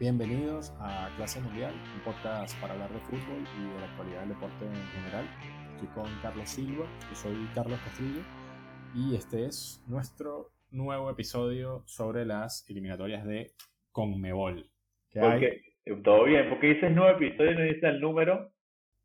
[0.00, 4.30] Bienvenidos a Clase Mundial, un podcast para hablar de fútbol y de la actualidad del
[4.30, 5.24] deporte en general.
[5.70, 8.20] Estoy con Carlos Silva, yo soy Carlos Castillo
[8.92, 13.52] y este es nuestro nuevo episodio sobre las eliminatorias de
[13.92, 14.68] Conmebol.
[15.10, 15.62] ¿Qué hay?
[16.02, 18.50] Todo bien, ¿por qué dices nuevo episodio y no dices el número?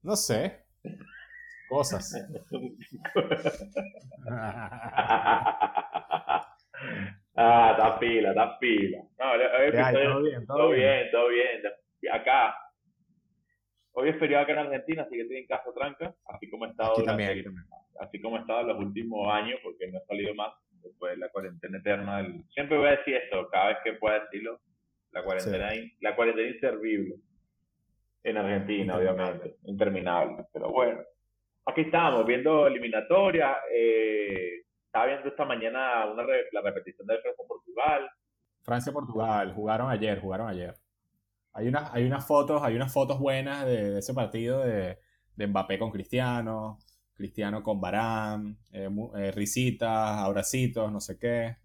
[0.02, 0.66] No sé.
[1.70, 2.16] Cosas.
[7.42, 8.98] Ah, está pila, está pila.
[9.18, 11.62] No, hoy todo bien, todo, bien, todo bien.
[12.12, 12.54] Acá,
[13.94, 16.70] hoy es feriado acá en Argentina, así que estoy en casa tranca, así como he
[16.70, 16.96] estado,
[18.02, 20.52] así como he estado en los últimos años, porque no he salido más
[20.84, 22.18] después de la cuarentena eterna.
[22.18, 22.44] Del...
[22.50, 24.60] Siempre voy a decir esto, cada vez que pueda decirlo,
[25.12, 25.70] la cuarentena,
[26.02, 27.16] la cuarentena inservible
[28.24, 31.00] en Argentina, obviamente, interminable, pero bueno.
[31.68, 34.64] Aquí estamos, viendo eliminatoria, eh,
[35.00, 38.10] estaba viendo esta mañana una la repetición de Francia-Portugal.
[38.64, 40.76] Francia-Portugal, jugaron ayer, jugaron ayer.
[41.54, 44.98] Hay unas, hay unas fotos, hay unas fotos buenas de, ese partido de,
[45.36, 46.80] de, Mbappé con Cristiano,
[47.14, 51.56] Cristiano con Barán, eh, eh, risitas, abracitos, no sé qué.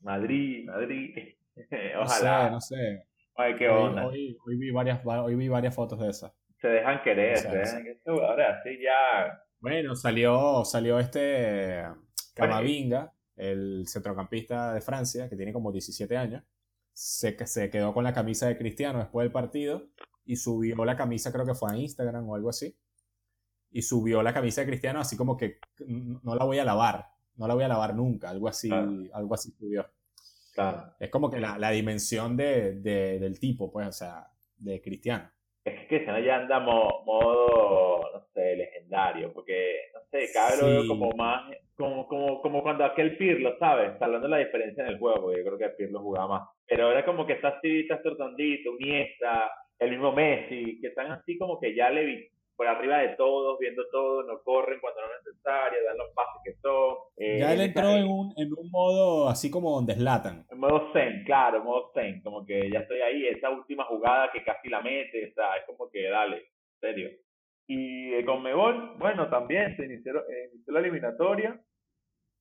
[0.00, 1.34] Madrid, Madrid.
[2.00, 2.50] Ojalá.
[2.50, 3.04] No sé, no sé.
[3.34, 4.06] Ay, qué onda.
[4.06, 6.32] Hoy, vi varias, hoy vi varias fotos de esas.
[6.60, 9.42] Se dejan querer, se dejan Ahora sí ya.
[9.60, 11.84] Bueno, salió, salió este
[12.38, 16.42] Camavinga, el centrocampista de Francia, que tiene como 17 años,
[16.92, 19.88] se, se quedó con la camisa de Cristiano después del partido
[20.24, 22.76] y subió la camisa, creo que fue a Instagram o algo así,
[23.70, 27.46] y subió la camisa de Cristiano así como que no la voy a lavar, no
[27.46, 29.86] la voy a lavar nunca, algo así, algo así subió.
[30.98, 35.30] Es como que la, dimensión de, del tipo, pues, o sea, de Cristiano.
[35.64, 40.88] Es que se ya anda modo, no sé, legendario, porque, sé, cada vez lo veo
[40.88, 43.92] como más como, como, como cuando aquel Pirlo, ¿sabes?
[43.92, 46.48] Está hablando de la diferencia en el juego, yo creo que Pirlo jugaba más.
[46.66, 48.70] Pero era como que está así, está Tortondito,
[49.78, 53.84] el mismo Messi, que están así como que ya le por arriba de todos, viendo
[53.92, 56.96] todo, no corren cuando no es necesario, dan los pases que son.
[57.16, 60.44] Eh, ya él entró en un, en un modo así como donde eslatan.
[60.50, 64.32] En modo zen, claro, en modo zen, como que ya estoy ahí, esa última jugada
[64.32, 67.10] que casi la mete, o sea, es como que dale, en serio.
[67.70, 71.60] Y con Mebol, bueno, también se inició, eh, inició la eliminatoria,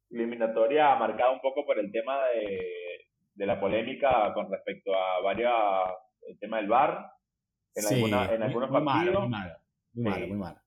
[0.09, 2.61] eliminatoria marcada un poco por el tema de,
[3.35, 5.53] de la polémica con respecto a varios,
[6.29, 7.11] el tema del VAR,
[7.75, 9.21] en, en algunos partidos.
[9.21, 9.57] muy malo,
[9.93, 10.57] muy malo.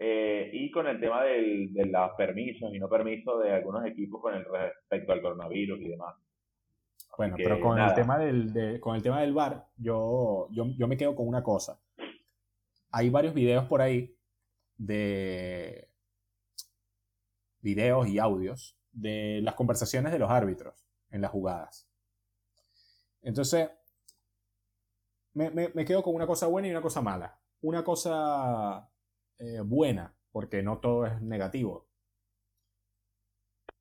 [0.00, 4.20] Eh, y con el tema del, de los permisos y no permisos de algunos equipos
[4.20, 6.16] con el respecto al coronavirus y demás.
[7.16, 10.96] Bueno, pero con el, tema del, con el tema del VAR, yo, yo, yo me
[10.96, 11.80] quedo con una cosa.
[12.90, 14.16] Hay varios videos por ahí
[14.76, 15.90] de
[17.60, 21.88] videos y audios de las conversaciones de los árbitros en las jugadas.
[23.22, 23.70] Entonces,
[25.34, 27.40] me, quedo con una cosa buena y una cosa mala.
[27.60, 28.90] Una cosa
[29.38, 31.88] eh, buena, porque no todo es negativo,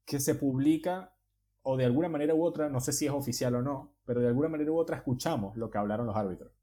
[0.05, 1.13] que se publica
[1.61, 4.27] o de alguna manera u otra, no sé si es oficial o no, pero de
[4.27, 6.56] alguna manera u otra escuchamos lo que hablaron los árbitros.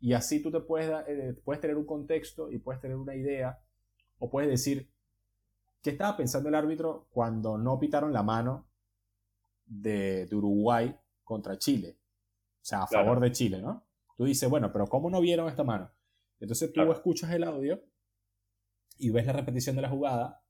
[0.00, 3.60] Y así tú te puedes, eh, puedes tener un contexto y puedes tener una idea,
[4.18, 4.88] o puedes decir,
[5.82, 8.68] ¿Qué estaba pensando el árbitro cuando no pitaron la mano
[9.64, 11.98] de, Uruguay contra Chile?
[12.60, 13.86] O sea, a favor de Chile, ¿no?
[14.16, 15.90] Tú dices, bueno, pero ¿cómo no vieron esta mano?
[16.40, 17.80] Entonces tú escuchas el audio
[18.98, 20.42] y ves la repetición de la jugada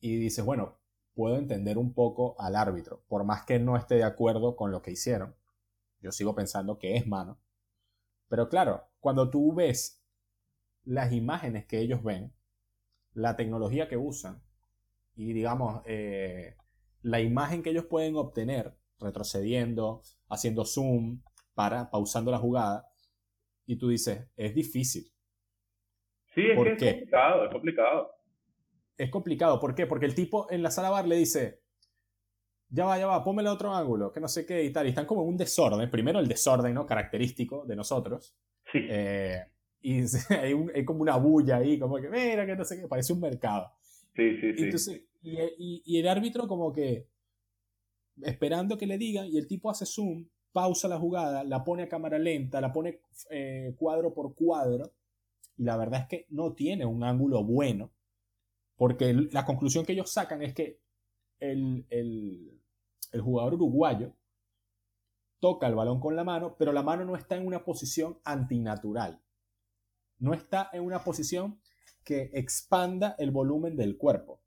[0.00, 0.78] y dices, bueno,
[1.14, 4.82] puedo entender un poco al árbitro, por más que no esté de acuerdo con lo
[4.82, 5.34] que hicieron.
[6.00, 7.38] Yo sigo pensando que es mano.
[8.28, 10.02] Pero claro, cuando tú ves
[10.84, 12.32] las imágenes que ellos ven,
[13.12, 14.42] la tecnología que usan
[15.14, 16.56] y, digamos, eh,
[17.02, 21.22] la imagen que ellos pueden obtener retrocediendo, haciendo zoom,
[21.54, 22.88] para, pausando la jugada,
[23.66, 25.10] y tú dices, es difícil.
[26.34, 28.10] Sí, es, ¿Por es complicado, es complicado.
[28.96, 29.86] Es complicado, ¿por qué?
[29.86, 31.63] Porque el tipo en la sala bar le dice,
[32.74, 34.86] ya va, ya va, pónmelo otro ángulo, que no sé qué y tal.
[34.86, 35.90] Y están como en un desorden.
[35.90, 36.84] Primero el desorden, ¿no?
[36.86, 38.34] Característico de nosotros.
[38.72, 38.80] Sí.
[38.90, 39.40] Eh,
[39.80, 40.00] y
[40.74, 43.70] hay, como una bulla ahí, como que, mira, que no sé qué, parece un mercado.
[44.16, 45.08] Sí, sí, sí.
[45.22, 47.08] y, el árbitro como que
[48.22, 51.88] esperando que le digan, y el tipo hace zoom, pausa la jugada, la pone a
[51.88, 53.00] cámara lenta, la pone
[53.30, 54.92] eh, cuadro por cuadro,
[55.56, 57.92] y la verdad es que no tiene un ángulo bueno,
[58.76, 60.80] porque la conclusión que ellos sacan es que
[61.40, 62.53] el, el,
[63.12, 64.12] el jugador uruguayo
[65.40, 69.24] toca el balón con la mano, pero la mano no está en una posición antinatural
[70.18, 71.60] no está en una posición
[72.02, 74.42] que expanda el volumen del cuerpo.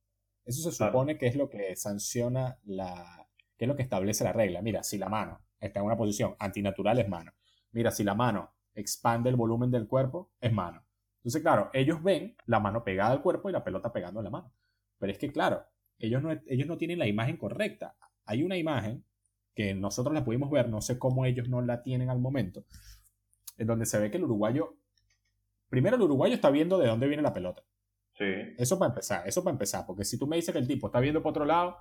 [0.46, 3.28] Eso se supone que es lo que sanciona la,
[3.58, 4.62] que es lo que establece la regla.
[4.62, 7.32] Mira, si la mano está en una posición antinatural es mano.
[7.72, 10.84] mira, si la mano expande el volumen del cuerpo, es mano.
[11.18, 14.30] Entonces, claro, ellos ven la mano pegada al cuerpo y la pelota pegando en la
[14.30, 14.54] mano.
[15.00, 15.66] Pero es que, claro,
[15.98, 17.98] ellos no, ellos no tienen la imagen correcta.
[18.28, 19.04] Hay una imagen
[19.56, 22.66] que nosotros la pudimos ver, no sé cómo ellos no la tienen al momento,
[23.58, 24.78] en donde se ve que el uruguayo,
[25.70, 27.64] primero el uruguayo está viendo de dónde viene la pelota.
[28.14, 28.26] Sí.
[28.58, 31.00] Eso para empezar, eso para empezar, porque si tú me dices que el tipo está
[31.00, 31.78] viendo por otro lado,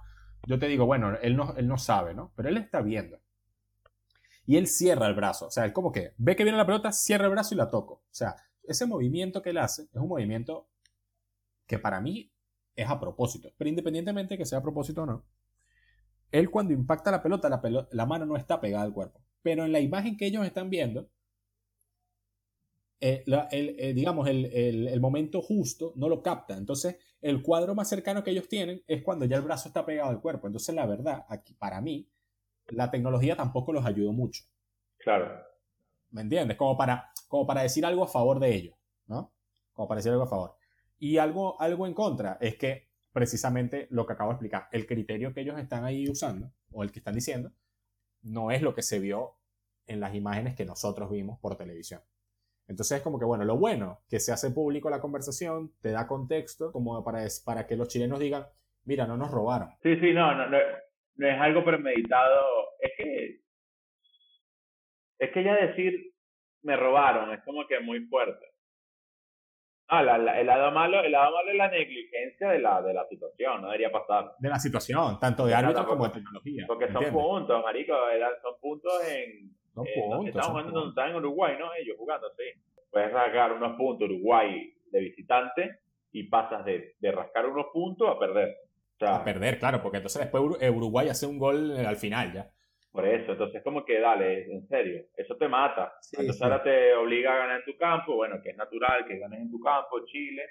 [0.47, 2.33] yo te digo, bueno, él no, él no sabe, ¿no?
[2.35, 3.19] Pero él está viendo.
[4.47, 6.93] Y él cierra el brazo, o sea, él como que ve que viene la pelota,
[6.93, 7.95] cierra el brazo y la toco.
[7.95, 10.69] O sea, ese movimiento que él hace es un movimiento
[11.67, 12.33] que para mí
[12.75, 13.53] es a propósito.
[13.59, 15.25] Pero independientemente de que sea a propósito o no,
[16.33, 19.21] él cuando impacta la pelota, la, la mano no está pegada al cuerpo.
[19.43, 21.09] Pero en la imagen que ellos están viendo,
[23.01, 26.57] eh, el, eh, digamos, el, el, momento justo no lo capta.
[26.57, 30.11] Entonces, el cuadro más cercano que ellos tienen es cuando ya el brazo está pegado
[30.11, 30.47] al cuerpo.
[30.47, 32.09] Entonces, la verdad, aquí, para mí,
[32.69, 34.45] la tecnología tampoco los ayudó mucho.
[34.99, 35.41] Claro.
[36.11, 36.57] ¿Me entiendes?
[36.57, 38.75] Como para, como para decir algo a favor de ellos,
[39.07, 39.33] ¿no?
[39.73, 40.57] Como para decir algo a favor.
[40.99, 42.86] Y algo, algo en contra es que
[43.17, 46.93] precisamente lo que acabo de explicar, el criterio que ellos están ahí usando, o el
[46.93, 47.51] que están diciendo,
[48.21, 49.37] no es lo que se vio
[49.87, 52.03] en las imágenes que nosotros vimos por televisión.
[52.69, 56.07] Entonces es como que, bueno, lo bueno, que se hace público la conversación, te da
[56.07, 58.45] contexto como para, para que los chilenos digan,
[58.85, 59.71] mira, no nos robaron.
[59.83, 60.59] Sí, sí, no, no, no,
[61.15, 62.45] no es algo premeditado,
[62.81, 63.41] es que,
[65.21, 66.13] es que ya decir,
[66.61, 68.45] me robaron, es como que muy fuerte.
[69.89, 73.07] Ah, la, el, lado malo, el lado malo es la negligencia de la, de la
[73.07, 74.33] situación, no debería pasar.
[74.39, 76.65] De la situación, tanto de árbitro como de tecnología.
[76.67, 77.95] Porque son puntos, marico,
[78.43, 79.55] son puntos en...
[79.73, 80.27] Son puntos.
[80.27, 81.73] Estamos jugando donde están en Uruguay, ¿no?
[81.75, 82.61] Ellos jugando, sí.
[82.91, 85.79] Puedes rascar unos puntos Uruguay de visitante
[86.11, 88.57] y pasas de, de rascar unos puntos a perder.
[89.01, 92.51] a perder, claro, porque entonces después Uruguay hace un gol al final ya.
[92.97, 95.93] Por eso, entonces como que dale, en serio, eso te mata.
[96.13, 99.39] entonces ahora te obliga a ganar en tu campo, bueno, que es natural que ganes
[99.39, 100.43] en tu campo, Chile,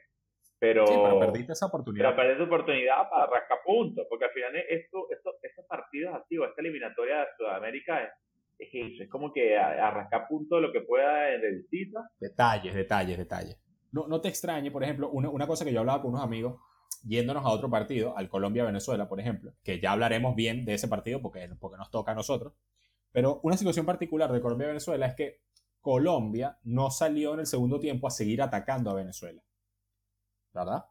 [0.59, 0.86] pero...
[0.86, 2.06] Sí, pero perdiste esa oportunidad.
[2.06, 6.62] Pero perdiste oportunidad para rascar puntos, porque al final esto, esto, estos partidos o esta
[6.62, 8.12] eliminatoria de Sudamérica es,
[8.59, 12.07] es eso, es como que a, rascar puntos lo que pueda de visita.
[12.19, 13.59] Detalles, detalles, detalles.
[13.91, 16.59] No, no te extrañe, por ejemplo, una, una cosa que yo hablaba con unos amigos,
[17.05, 21.21] yéndonos a otro partido, al Colombia-Venezuela, por ejemplo, que ya hablaremos bien de ese partido
[21.21, 22.53] porque, porque nos toca a nosotros.
[23.11, 25.41] Pero una situación particular de Colombia-Venezuela es que
[25.79, 29.41] Colombia no salió en el segundo tiempo a seguir atacando a Venezuela.
[30.53, 30.85] ¿Verdad?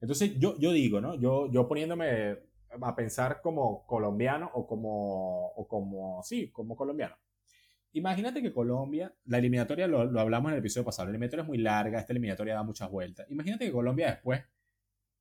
[0.00, 1.14] Entonces yo, yo digo, ¿no?
[1.16, 2.38] Yo, yo poniéndome
[2.80, 7.16] a pensar como colombiano o como, o como, sí, como colombiano.
[7.92, 11.48] Imagínate que Colombia, la eliminatoria lo, lo hablamos en el episodio pasado, la eliminatoria es
[11.48, 13.28] muy larga, esta eliminatoria da muchas vueltas.
[13.30, 14.44] Imagínate que Colombia después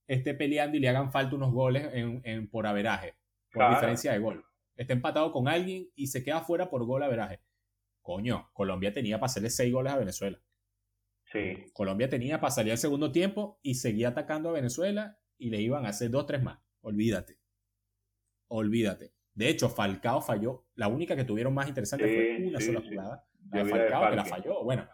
[0.10, 3.16] esté peleando y le hagan falta unos goles en, en por averaje,
[3.54, 4.44] por diferencia de gol.
[4.76, 7.42] Está empatado con alguien y se queda fuera por gol averaje.
[8.02, 10.42] Coño, Colombia tenía para hacerle seis goles a Venezuela.
[11.26, 11.66] Sí.
[11.74, 15.86] Colombia tenía para salir al segundo tiempo y seguía atacando a Venezuela y le iban
[15.86, 16.60] a hacer dos, tres más.
[16.82, 17.40] Olvídate.
[18.48, 19.14] Olvídate.
[19.36, 20.66] De hecho, Falcao falló.
[20.74, 23.28] La única que tuvieron más interesante fue una sola jugada.
[23.52, 24.64] La de Falcao que la falló.
[24.64, 24.90] Bueno,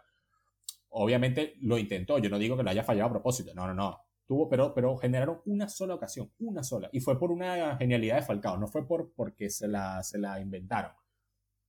[0.90, 2.18] obviamente lo intentó.
[2.18, 3.54] Yo no digo que lo haya fallado a propósito.
[3.54, 4.05] No, no, no.
[4.26, 6.88] Tuvo, pero, pero generaron una sola ocasión, una sola.
[6.92, 10.40] Y fue por una genialidad de Falcao, no fue por, porque se la, se la
[10.40, 10.92] inventaron.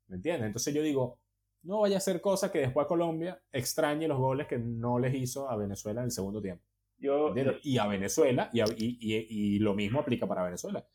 [0.07, 0.47] ¿Me entiendes?
[0.47, 1.19] Entonces yo digo,
[1.63, 5.49] no vaya a ser cosa que después Colombia extrañe los goles que no les hizo
[5.49, 6.63] a Venezuela en el segundo tiempo.
[6.97, 10.87] Yo, y a Venezuela, y, y, y, lo mismo aplica para Venezuela.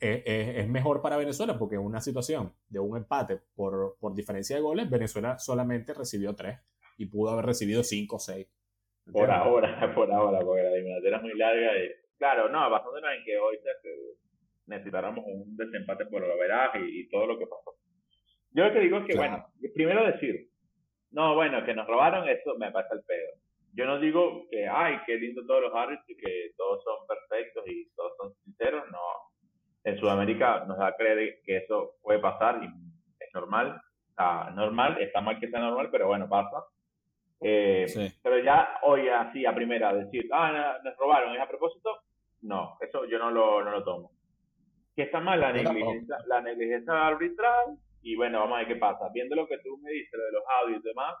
[0.00, 4.56] Es, es, mejor para Venezuela porque en una situación de un empate por, por diferencia
[4.56, 6.58] de goles, Venezuela solamente recibió tres
[6.98, 8.48] y pudo haber recibido cinco o seis.
[9.12, 11.78] Por ahora, por ahora, porque la eliminatoria es muy larga.
[11.78, 13.58] Y, claro, no, basándonos en que hoy
[14.66, 17.74] necesitáramos un desempate por el veraje y, todo lo que pasó.
[18.52, 20.48] Yo lo que digo es que, bueno, primero decir,
[21.10, 23.32] no, bueno, que nos robaron, eso me pasa el pedo.
[23.74, 27.64] Yo no digo que, ay, qué lindo todos los árbitros y que todos son perfectos
[27.66, 28.98] y todos son sinceros, no.
[29.82, 33.80] En Sudamérica nos da a creer que eso puede pasar y es normal.
[34.08, 36.64] Está normal, está mal que sea normal, pero bueno, pasa.
[37.40, 37.86] Eh,
[38.22, 41.90] pero ya hoy así a primera decir, ah, nos robaron, ¿es a propósito?
[42.42, 44.12] No, eso yo no lo, no lo tomo.
[44.94, 49.08] Que está mal la negligencia, la negligencia arbitral y bueno, vamos a ver qué pasa.
[49.12, 51.14] Viendo lo que tú me dices, lo de los audios y demás,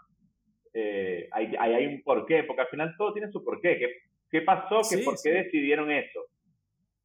[0.74, 3.78] eh, ahí, hay un porqué, porque al final todo tiene su porqué.
[3.78, 3.88] ¿Qué,
[4.30, 4.80] qué pasó?
[4.88, 6.20] ¿Qué, ¿Por qué decidieron eso?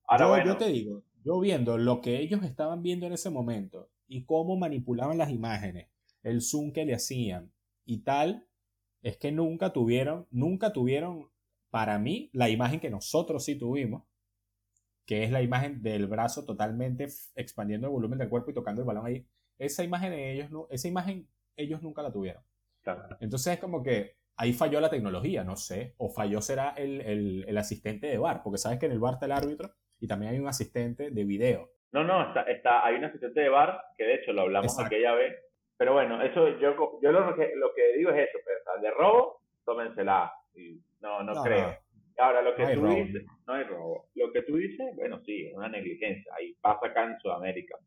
[0.05, 3.29] Ahora, yo, bueno, yo te digo, yo viendo lo que ellos estaban viendo en ese
[3.29, 5.87] momento y cómo manipulaban las imágenes,
[6.23, 7.51] el zoom que le hacían
[7.85, 8.45] y tal,
[9.01, 11.29] es que nunca tuvieron, nunca tuvieron,
[11.69, 14.03] para mí, la imagen que nosotros sí tuvimos,
[15.05, 18.87] que es la imagen del brazo totalmente expandiendo el volumen del cuerpo y tocando el
[18.87, 19.25] balón ahí.
[19.57, 22.43] Esa imagen de ellos, no, esa imagen ellos nunca la tuvieron.
[23.19, 27.45] Entonces es como que ahí falló la tecnología, no sé, o falló será el, el,
[27.47, 30.31] el, asistente de bar, porque sabes que en el bar está el árbitro y también
[30.33, 31.71] hay un asistente de video.
[31.91, 35.13] No, no, está, está hay un asistente de bar, que de hecho lo hablamos aquella
[35.13, 35.35] vez,
[35.79, 38.91] pero bueno, eso yo, yo lo, que, lo que digo es eso, pero, pues, de
[38.91, 41.74] robo, tómensela, y no, no, creo.
[42.17, 44.09] Ahora, lo que tú dices, no hay robo.
[44.15, 47.77] Lo que tú dices, bueno, sí, es una negligencia, ahí pasa acá en Sudamérica.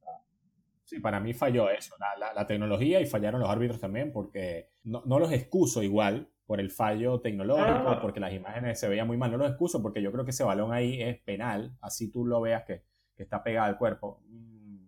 [0.85, 5.03] Sí, para mí falló eso, la, la, tecnología y fallaron los árbitros también, porque no,
[5.05, 7.99] no los excuso igual, por el fallo tecnológico, ah.
[8.01, 9.31] porque las imágenes se veían muy mal.
[9.31, 12.41] No lo excuso porque yo creo que ese balón ahí es penal, así tú lo
[12.41, 12.85] veas que,
[13.15, 14.23] que está pegado al cuerpo.
[14.29, 14.87] Mm,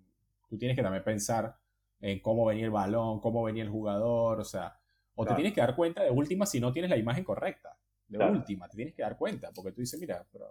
[0.49, 1.55] tú tienes que también pensar
[2.01, 4.79] en cómo venía el balón, cómo venía el jugador, o sea,
[5.15, 7.79] o te tienes que dar cuenta de última si no tienes la imagen correcta.
[8.07, 10.47] De última, te tienes que dar cuenta, porque tú dices, mira, pero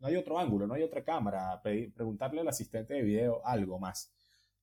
[0.00, 4.12] no hay otro ángulo, no hay otra cámara, preguntarle al asistente de video algo más.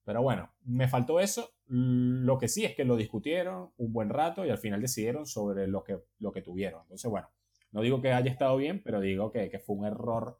[0.04, 1.50] Pero bueno, me faltó eso.
[1.66, 5.66] Lo que sí es que lo discutieron un buen rato y al final decidieron sobre
[5.66, 6.82] lo que, lo que tuvieron.
[6.82, 7.28] Entonces, bueno,
[7.72, 10.38] no digo que haya estado bien, pero digo que, que fue un error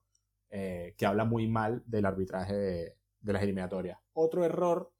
[0.51, 3.99] eh, que habla muy mal del arbitraje de, las eliminatorias.
[4.15, 4.91] Otro error,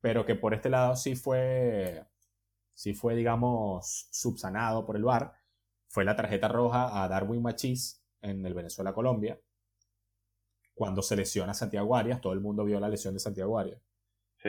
[0.00, 2.04] pero que por este lado sí fue,
[2.74, 5.34] sí fue, digamos, subsanado por el VAR,
[5.88, 9.40] fue la tarjeta roja a Darwin Machís en el Venezuela-Colombia.
[10.74, 13.80] Cuando se lesiona Santiago Arias, todo el mundo vio la lesión de Santiago Arias
[14.36, 14.48] Sí.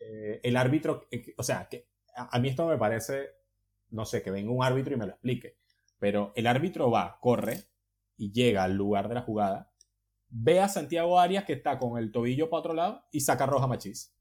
[0.00, 3.30] Eh, el árbitro, eh, o sea, que a, mí esto me parece,
[3.90, 5.58] no sé, que venga un árbitro y me lo explique,
[5.98, 7.62] pero el árbitro va, corre
[8.16, 9.72] y llega al lugar de la jugada,
[10.28, 13.68] ve a Santiago Arias que está con el tobillo para otro lado y saca roja
[13.68, 14.12] Machís.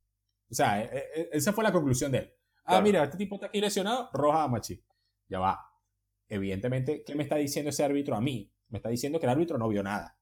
[0.51, 2.33] O sea, e, e, esa fue la conclusión de él.
[2.65, 4.83] Ah, mira, este tipo está aquí lesionado, roja a Machís.
[5.27, 5.59] Ya va.
[6.27, 8.53] Evidentemente, ¿qué me está diciendo ese árbitro a mí?
[8.69, 10.17] Me está diciendo que el árbitro no vio nada.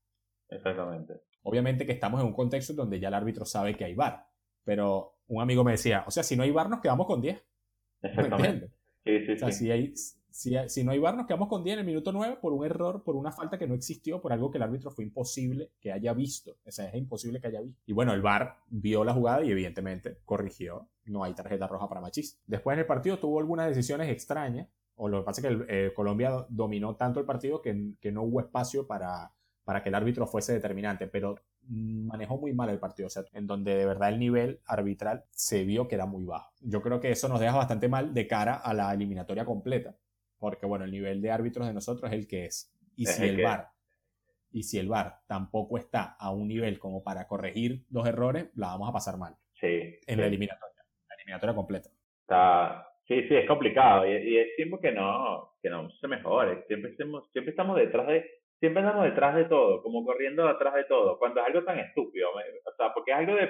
[0.47, 1.21] Exactamente.
[1.43, 4.27] Obviamente que estamos en un contexto donde ya el árbitro sabe que hay VAR.
[4.63, 7.43] Pero un amigo me decía, o sea, si no hay bar nos quedamos con 10.
[8.01, 8.71] Exactamente.
[9.03, 9.93] Sí, sí, o sea, Si, hay,
[10.31, 13.03] si, no hay bar nos quedamos con 10 en el minuto 9 por un error,
[13.03, 16.13] por una falta que no existió, por algo que el árbitro fue imposible que haya
[16.13, 16.57] visto.
[16.65, 17.81] O sea, es imposible que haya visto.
[17.85, 20.87] Y bueno, el bar vio la jugada y evidentemente corrigió.
[21.05, 22.39] No hay tarjeta roja para Machís.
[22.45, 24.67] Después en el partido tuvo algunas decisiones extrañas.
[24.95, 28.23] O lo que pasa es que eh, Colombia dominó tanto el partido que, que no
[28.23, 29.31] hubo espacio para,
[29.63, 31.35] para que el árbitro fuese determinante, pero
[31.69, 35.63] manejó muy mal el partido, o sea, en donde de verdad el nivel arbitral se
[35.63, 36.51] vio que era muy bajo.
[36.61, 39.95] Yo creo que eso nos deja bastante mal de cara a la eliminatoria completa,
[40.39, 42.73] porque bueno, el nivel de árbitros de nosotros es el que es.
[42.95, 43.67] Y si el, VAR
[44.51, 48.67] y si el VAR tampoco está a un nivel como para corregir los errores, la
[48.67, 49.35] vamos a pasar mal.
[49.53, 49.99] Sí.
[50.07, 51.89] En la eliminatoria, la eliminatoria completa.
[52.21, 56.65] Está, sí, sí, es complicado y, y, es tiempo que no, que no se mejore.
[56.67, 58.25] Siempre estamos, siempre estamos detrás de,
[58.59, 62.29] siempre andamos detrás de todo, como corriendo detrás de todo, cuando es algo tan estúpido,
[62.29, 63.49] o sea, porque es algo de...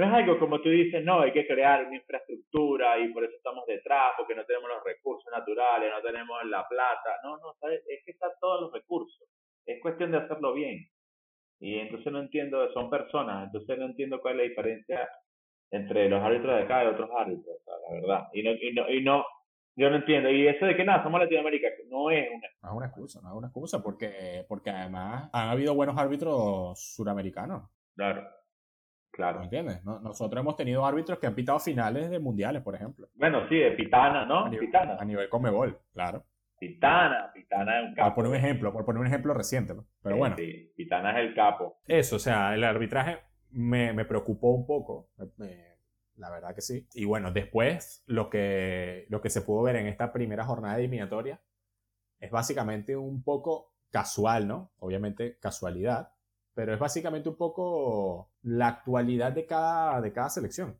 [0.00, 3.36] No es algo como tú dices, no, hay que crear una infraestructura y por eso
[3.36, 8.02] estamos detrás, porque no tenemos los recursos naturales, no tenemos la plata, no, no, es
[8.06, 9.28] que están todos los recursos,
[9.66, 10.88] es cuestión de hacerlo bien.
[11.60, 15.08] Y entonces no entiendo, son personas, entonces no entiendo cuál es la diferencia
[15.70, 18.28] entre los árbitros de acá y otros árbitros, la verdad.
[18.32, 19.26] Y no, y no, y no,
[19.76, 20.30] yo no entiendo.
[20.30, 23.28] Y eso de que nada, somos Latinoamérica, no es una No es una excusa, no
[23.28, 27.68] es una excusa, porque, porque además han habido buenos árbitros suramericanos.
[27.94, 28.39] Claro.
[29.10, 29.40] Claro.
[29.40, 29.84] ¿Me entiendes?
[29.84, 33.08] nosotros hemos tenido árbitros que han pitado finales de mundiales, por ejemplo.
[33.14, 34.44] Bueno, sí, de Pitana, ¿no?
[34.44, 34.96] A nivel, Pitana.
[34.98, 36.24] A nivel Comebol, claro.
[36.58, 38.08] Pitana, Pitana es un capo.
[38.08, 40.36] Por poner un ejemplo, por poner un ejemplo reciente, pero bueno.
[40.36, 41.80] Sí, Pitana es el capo.
[41.86, 43.18] Eso, o sea, el arbitraje
[43.50, 45.08] me, me preocupó un poco.
[45.38, 45.70] Me,
[46.16, 46.86] la verdad que sí.
[46.94, 50.80] Y bueno, después lo que, lo que se pudo ver en esta primera jornada de
[50.80, 51.40] eliminatoria
[52.20, 54.70] es básicamente un poco casual, ¿no?
[54.78, 56.12] Obviamente casualidad,
[56.54, 60.76] pero es básicamente un poco la actualidad de cada, de cada selección.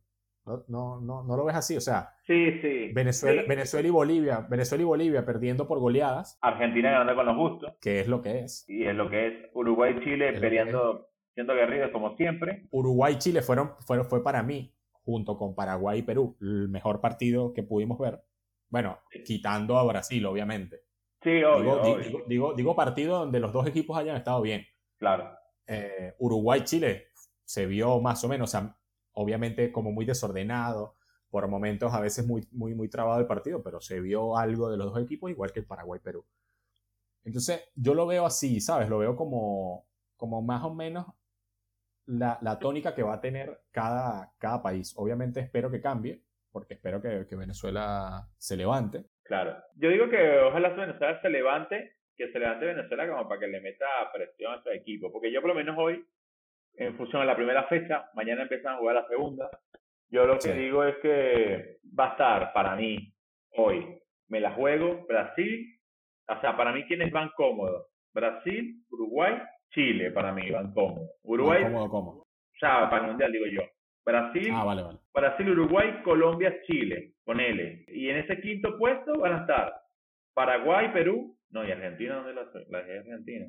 [0.46, 4.46] No, no, no, no lo ves así, o sea, sí, sí, Venezuela, Venezuela y Bolivia,
[4.48, 6.38] Venezuela y Bolivia perdiendo por goleadas.
[6.40, 7.74] Argentina ganando con los gustos.
[7.80, 8.64] Que es lo que es.
[8.68, 9.34] Y es lo que es.
[9.52, 12.66] Uruguay y Chile peleando, siendo guerridos como siempre.
[12.70, 14.74] Uruguay y Chile fueron, fueron, fue para mí
[15.04, 18.22] junto con Paraguay y Perú, el mejor partido que pudimos ver.
[18.68, 20.82] Bueno, quitando a Brasil, obviamente.
[21.22, 24.64] Sí, obvio digo, Digo, partido donde los dos equipos hayan estado bien.
[24.98, 25.36] Claro.
[25.72, 27.06] Eh, Uruguay-Chile
[27.44, 28.56] se vio más o menos,
[29.12, 30.96] obviamente como muy desordenado,
[31.30, 34.76] por momentos a veces muy, muy, muy trabado el partido, pero se vio algo de
[34.76, 36.26] los dos equipos, igual que el Paraguay-Perú.
[37.24, 38.88] Entonces, yo lo veo así, ¿sabes?
[38.88, 39.86] Lo veo como,
[40.16, 41.06] como más o menos
[42.06, 44.92] la, la, tónica que va a tener cada, cada país.
[44.96, 49.04] Obviamente espero que cambie, porque espero que, que, Venezuela se levante.
[49.22, 49.56] Claro.
[49.76, 53.60] Yo digo que ojalá Venezuela se levante, que se levante Venezuela como para que le
[53.60, 55.10] meta presión a su equipo.
[55.10, 56.04] Porque yo por lo menos hoy,
[56.74, 59.50] en función de la primera fecha, mañana empiezan a jugar la segunda.
[60.10, 63.12] Yo lo que digo es que va a estar para mí
[63.52, 65.78] hoy, me la juego, Brasil,
[66.28, 69.40] o sea, para mí quienes van cómodos, Brasil, Uruguay,
[69.70, 71.10] Chile, para mí van cómodos.
[71.22, 72.18] Uruguay, cómodo, cómodo.
[72.20, 73.62] O sea, para el mundial digo yo.
[74.04, 74.98] Brasil, ah, vale, vale.
[75.12, 77.84] Brasil, Uruguay, Colombia, Chile, con L.
[77.88, 79.80] Y en ese quinto puesto van a estar
[80.34, 83.46] Paraguay, Perú, no, y Argentina, ¿dónde la, la Argentina?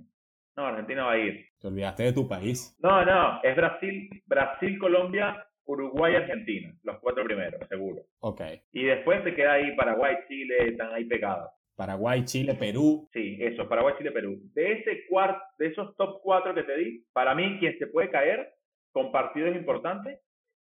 [0.58, 1.46] No, Argentina va a ir.
[1.60, 2.78] Te olvidaste de tu país.
[2.82, 8.02] No, no, es Brasil, Brasil, Colombia, Uruguay, Argentina, los cuatro primeros, seguro.
[8.20, 8.42] Ok.
[8.74, 11.50] Y después se queda ahí Paraguay, Chile, están ahí pegados.
[11.76, 13.10] Paraguay, Chile, Perú.
[13.14, 14.38] Sí, eso, Paraguay, Chile, Perú.
[14.54, 18.10] De ese cuarto, de esos top cuatro que te di, para mí quien se puede
[18.10, 18.54] caer
[18.92, 20.20] con partidos importantes,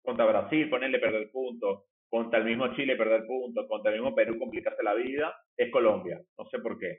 [0.03, 4.39] contra Brasil, ponerle perder puntos, contra el mismo Chile perder puntos, contra el mismo Perú
[4.39, 6.21] complicarse la vida, es Colombia.
[6.37, 6.99] No sé por qué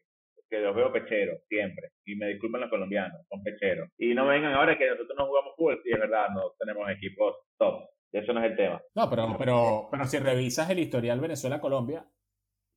[0.51, 1.91] que los veo pecheros, siempre.
[2.05, 3.89] Y me disculpan los colombianos, son pecheros.
[3.97, 7.37] Y no vengan ahora que nosotros no jugamos fútbol, sí, es verdad, no tenemos equipos
[7.57, 7.85] top.
[8.11, 8.81] Eso no es el tema.
[8.93, 12.05] No, pero, pero, pero si revisas el historial Venezuela-Colombia,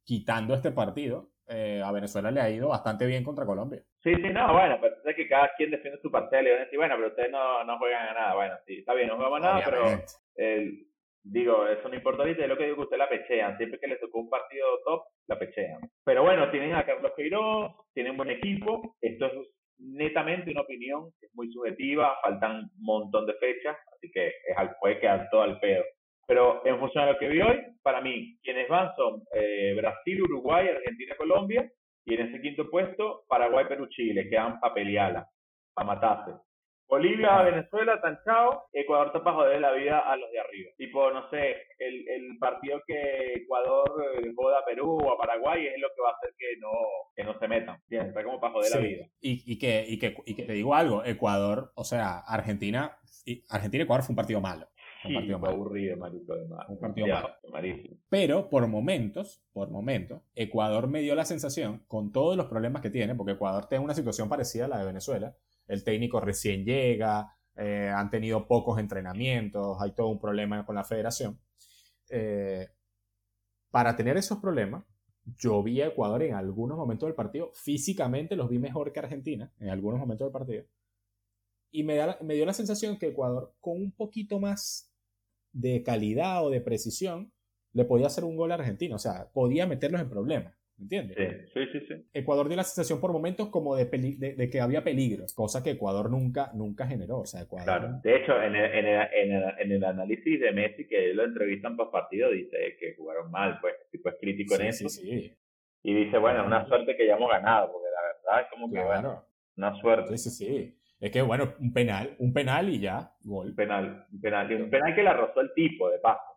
[0.04, 3.82] quitando este partido, eh, a Venezuela le ha ido bastante bien contra Colombia.
[4.04, 6.64] Sí, sí, no, bueno, pero es que cada quien defiende su parcela y van a
[6.64, 8.34] decir, bueno, pero ustedes no, no juegan a nada.
[8.36, 9.84] Bueno, sí, está bien, no jugamos a nada, pero
[10.36, 10.86] el,
[11.24, 13.56] Digo, eso no importa ahorita, es lo que digo que usted la pechean.
[13.56, 15.80] Siempre que le tocó un partido top, la pechean.
[16.04, 18.96] Pero bueno, tienen a Carlos Queiroz, tienen buen equipo.
[19.00, 19.32] Esto es
[19.78, 24.32] netamente una opinión, es muy subjetiva, faltan un montón de fechas, así que
[24.80, 25.82] puede quedar todo al pedo.
[26.26, 30.22] Pero en función de lo que vi hoy, para mí, quienes van son eh, Brasil,
[30.22, 31.70] Uruguay, Argentina, Colombia,
[32.06, 35.28] y en ese quinto puesto, Paraguay, Perú, Chile, quedan para pelearla,
[35.74, 36.32] para matarse.
[36.94, 40.70] Bolivia, Venezuela, Tanchao, Ecuador está para joder la vida a los de arriba.
[40.78, 43.90] Tipo, no sé, el, el partido que Ecuador
[44.22, 46.70] eh, joda a Perú o a Paraguay es lo que va a hacer que no,
[47.16, 47.80] que no se metan.
[47.90, 49.06] Está como para joder la vida.
[49.20, 52.96] Y, y, que, y, que, y que te digo algo, Ecuador, o sea, Argentina,
[53.50, 54.68] Argentina-Ecuador fue un partido malo.
[55.04, 55.54] Un partido malo.
[55.54, 56.32] aburrido, marico,
[56.68, 57.30] Un partido malo.
[58.08, 62.90] Pero por momentos, por momentos, Ecuador me dio la sensación, con todos los problemas que
[62.90, 65.34] tiene, porque Ecuador tiene una situación parecida a la de Venezuela,
[65.66, 70.84] el técnico recién llega, eh, han tenido pocos entrenamientos, hay todo un problema con la
[70.84, 71.38] federación.
[72.10, 72.68] Eh,
[73.70, 74.84] para tener esos problemas,
[75.24, 79.52] yo vi a Ecuador en algunos momentos del partido, físicamente los vi mejor que Argentina,
[79.58, 80.64] en algunos momentos del partido,
[81.70, 84.92] y me, me dio la sensación que Ecuador, con un poquito más
[85.52, 87.32] de calidad o de precisión,
[87.72, 90.54] le podía hacer un gol a Argentina, o sea, podía meterlos en problemas.
[90.76, 91.16] ¿Me entiendes?
[91.54, 95.24] Sí, sí, sí, Ecuador dio la sensación por momentos como de, de, que había peligro,
[95.34, 97.20] cosa que Ecuador nunca, nunca generó.
[97.20, 97.64] O sea, Ecuador...
[97.64, 98.00] Claro.
[98.02, 101.24] De hecho, en el, en, el, en, el, en el análisis de Messi, que lo
[101.24, 104.88] entrevistan por partido, dice que jugaron mal, pues, tipo es crítico en eso.
[104.88, 105.36] Sí, sí.
[105.84, 108.82] Y dice, bueno, una suerte que ya hemos ganado, porque la verdad es como que,
[108.82, 109.24] bueno,
[109.56, 110.16] una suerte.
[110.18, 110.78] Sí, sí, sí.
[110.98, 113.48] Es que, bueno, un penal, un penal y ya, gol.
[113.50, 116.33] Un penal, un penal, un penal que la rozó el tipo, de paso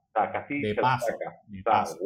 [0.50, 1.98] de paso.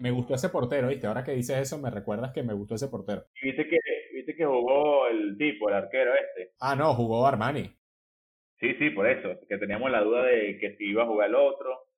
[0.00, 1.06] me, gustó ese portero, ¿viste?
[1.06, 3.24] Ahora que dices eso, me recuerdas que me gustó ese portero.
[3.40, 3.78] ¿Y viste que,
[4.14, 6.52] viste que jugó el tipo, el arquero este?
[6.60, 7.70] Ah, no, jugó Armani.
[8.60, 11.34] Sí, sí, por eso, que teníamos la duda de que si iba a jugar el
[11.34, 11.88] otro.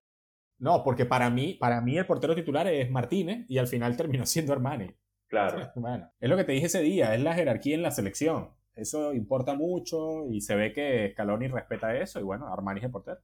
[0.59, 4.25] No, porque para mí, para mí el portero titular es Martínez y al final terminó
[4.27, 4.90] siendo Armani.
[5.29, 5.59] Claro.
[5.77, 8.51] Bueno, es lo que te dije ese día, es la jerarquía en la selección.
[8.75, 12.90] Eso importa mucho y se ve que Scaloni respeta eso y bueno, Armani es el
[12.90, 13.21] portero.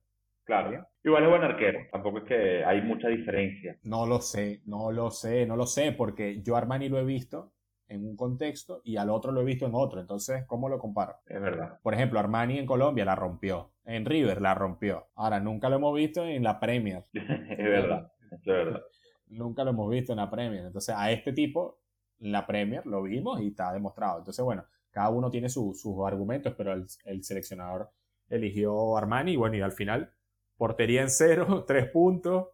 [0.50, 0.84] Claro.
[1.04, 1.78] Igual es buen arquero.
[1.92, 3.78] Tampoco es que hay mucha diferencia.
[3.84, 7.52] No lo sé, no lo sé, no lo sé, porque yo Armani lo he visto
[7.86, 10.00] en un contexto y al otro lo he visto en otro.
[10.00, 11.18] Entonces, ¿cómo lo comparo?
[11.26, 11.78] Es verdad.
[11.84, 13.70] Por ejemplo, Armani en Colombia la rompió.
[13.84, 15.06] En River la rompió.
[15.14, 17.04] Ahora, nunca lo hemos visto en la Premier.
[17.12, 18.80] es verdad, es verdad.
[19.28, 20.66] nunca lo hemos visto en la Premier.
[20.66, 21.78] Entonces, a este tipo,
[22.18, 24.18] en la Premier lo vimos y está demostrado.
[24.18, 27.88] Entonces, bueno, cada uno tiene sus argumentos, pero el, el seleccionador
[28.28, 30.12] eligió Armani y bueno, y al final
[30.60, 32.48] portería en cero, tres puntos.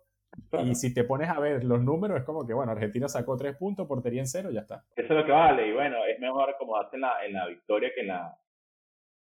[0.63, 3.57] Y si te pones a ver los números, es como que, bueno, Argentina sacó tres
[3.57, 4.85] puntos, portería en cero, ya está.
[4.95, 5.69] Eso es lo que vale.
[5.69, 8.39] Y bueno, es mejor como hace en la, en la victoria que en la,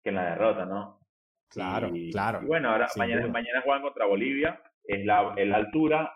[0.03, 1.01] que en la derrota, ¿no?
[1.49, 2.43] Claro, claro.
[2.43, 6.13] Y bueno, ahora mañana, mañana juegan contra Bolivia, es la, la altura,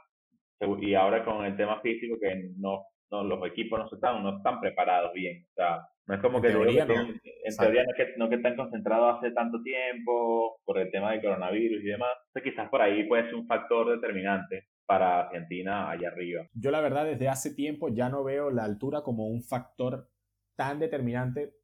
[0.60, 4.58] y ahora con el tema físico que no, no los equipos no están, no están
[4.60, 5.46] preparados bien.
[5.50, 6.94] O sea, no es como que, teoría, no.
[6.94, 11.12] en teoría no es que, no que están concentrados hace tanto tiempo por el tema
[11.12, 12.10] del coronavirus y demás.
[12.26, 16.46] Entonces quizás por ahí puede ser un factor determinante para Argentina allá arriba.
[16.54, 20.08] Yo la verdad desde hace tiempo ya no veo la altura como un factor
[20.56, 21.54] tan determinante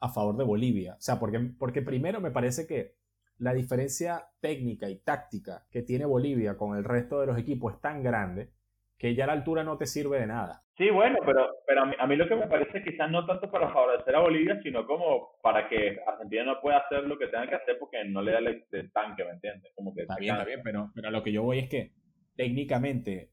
[0.00, 0.94] a favor de Bolivia.
[0.94, 2.96] O sea, porque, porque primero me parece que
[3.38, 7.80] la diferencia técnica y táctica que tiene Bolivia con el resto de los equipos es
[7.80, 8.52] tan grande
[8.98, 10.65] que ya la altura no te sirve de nada.
[10.76, 14.14] Sí, bueno, pero, pero a, mí, lo que me parece quizás no tanto para favorecer
[14.14, 17.78] a Bolivia, sino como para que Argentina no pueda hacer lo que tenga que hacer
[17.78, 19.72] porque no le da el, tanque, ¿me entiendes?
[19.74, 21.92] Como que está bien, está bien, pero, pero a lo que yo voy es que
[22.36, 23.30] técnicamente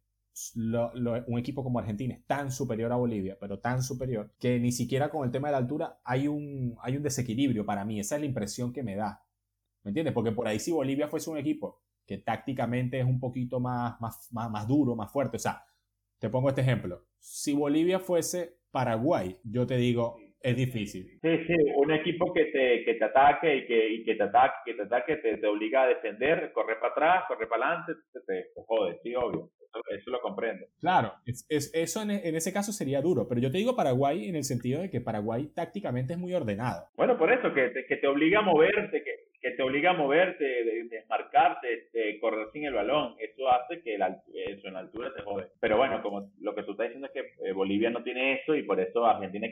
[0.56, 5.10] un equipo como Argentina es tan superior a Bolivia, pero tan superior, que ni siquiera
[5.10, 8.00] con el tema de la altura hay un, hay un desequilibrio para mí.
[8.00, 9.24] Esa es la impresión que me da.
[9.84, 10.14] ¿Me entiendes?
[10.14, 14.30] Porque por ahí si Bolivia fuese un equipo que tácticamente es un poquito más, más,
[14.32, 15.38] más, duro, más fuerte.
[15.38, 15.64] O sea,
[16.24, 17.04] te pongo este ejemplo.
[17.20, 21.20] Si Bolivia fuese Paraguay, yo te digo, es difícil.
[21.22, 24.56] Sí, sí, un equipo que te, que te ataque y que, y que te ataque,
[24.64, 28.62] que te ataque, te, obliga a defender, correr para atrás, correr para adelante, te, te,
[28.66, 29.50] jode, sí, obvio.
[29.90, 30.66] Eso, lo comprendo.
[30.80, 34.36] Claro, es, eso en, en, ese caso sería duro, pero yo te digo Paraguay en
[34.36, 36.88] el sentido de que Paraguay tácticamente es muy ordenado.
[36.96, 39.94] Bueno, por eso, que te, que te obliga a moverte, que, que te obliga a
[39.94, 43.16] moverte, desmarcarte, de correr sin el balón.
[43.20, 45.48] Eso hace que la, eso en altura te jode.
[45.60, 48.56] Pero bueno, como lo que tú estás diciendo es que eh, Bolivia no tiene eso
[48.56, 49.48] y por eso Argentina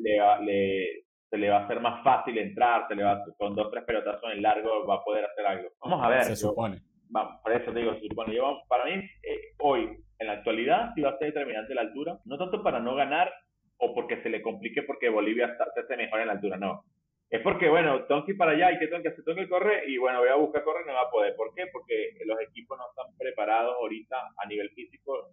[0.00, 3.70] le, le, se le va a hacer más fácil entrar, se le va con dos
[3.70, 5.68] tres pelotazos en largo va a poder hacer algo.
[5.80, 6.24] Vamos a ver.
[6.24, 6.82] Se supone.
[7.10, 8.34] Vamos, por eso digo, se supone.
[8.34, 12.18] Yo, para mí, eh, hoy, en la actualidad, sí va a ser determinante la altura.
[12.24, 13.32] No tanto para no ganar
[13.78, 16.84] o porque se le complique porque Bolivia se hace mejor en la altura, no
[17.30, 19.88] es porque, bueno, tengo que para allá y que tengo que hacer, tengo que correr
[19.88, 21.36] y bueno, voy a buscar correr, no va a poder.
[21.36, 21.68] ¿Por qué?
[21.72, 25.30] Porque los equipos no están preparados ahorita a nivel físico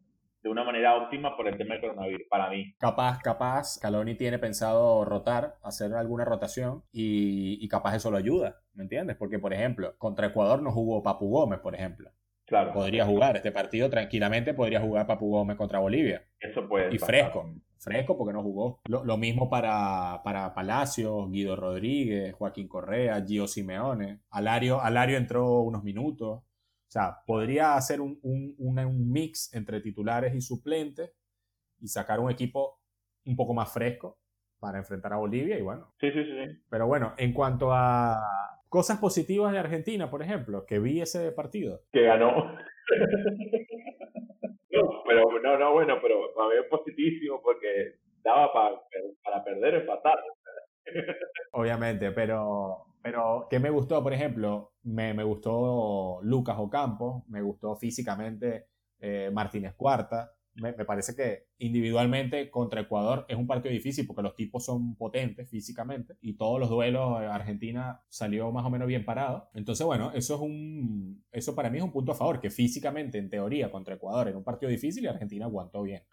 [0.47, 2.73] de una manera óptima por el tema del coronavirus, para mí.
[2.79, 8.61] Capaz, capaz, Caloni tiene pensado rotar, hacer alguna rotación y, y capaz eso lo ayuda,
[8.73, 9.17] ¿me entiendes?
[9.17, 12.11] Porque, por ejemplo, contra Ecuador no jugó Papu Gómez, por ejemplo.
[12.45, 12.71] Claro.
[12.71, 16.23] Podría jugar este partido tranquilamente, podría jugar Papu Gómez contra Bolivia.
[16.39, 16.95] Eso puede.
[16.95, 17.45] Y fresco,
[17.77, 18.79] fresco porque no jugó.
[18.87, 24.21] Lo, mismo para, para Palacios, Guido Rodríguez, Joaquín Correa, Gio Simeone.
[24.29, 26.43] Alario, Alario entró unos minutos.
[26.87, 31.11] O sea, podría hacer un, un, un, mix entre titulares y suplentes
[31.79, 32.79] y sacar un equipo
[33.25, 34.19] un poco más fresco
[34.59, 35.93] para enfrentar a Bolivia y bueno.
[35.99, 36.61] Sí, sí, sí.
[36.69, 38.17] Pero bueno, en cuanto a,
[38.69, 41.83] Cosas positivas de Argentina, por ejemplo, que vi ese partido.
[41.91, 42.35] Que ganó.
[44.71, 48.81] no, pero no, no, bueno, pero a ver positivísimo porque daba para,
[49.23, 50.19] para perder empatar.
[51.53, 54.03] Obviamente, pero, pero ¿qué me gustó?
[54.03, 58.67] Por ejemplo, me, me gustó Lucas Ocampo, me gustó físicamente
[58.99, 64.35] eh, Martínez Cuarta, me, parece que individualmente contra Ecuador es un partido difícil porque los
[64.35, 69.05] tipos son potentes físicamente y todos los duelos eh, Argentina salió más o menos bien
[69.05, 69.49] parado.
[69.53, 73.19] Entonces, bueno, eso es un eso para mí es un punto a favor que físicamente
[73.19, 76.03] en teoría contra Ecuador en un partido difícil y Argentina aguantó bien.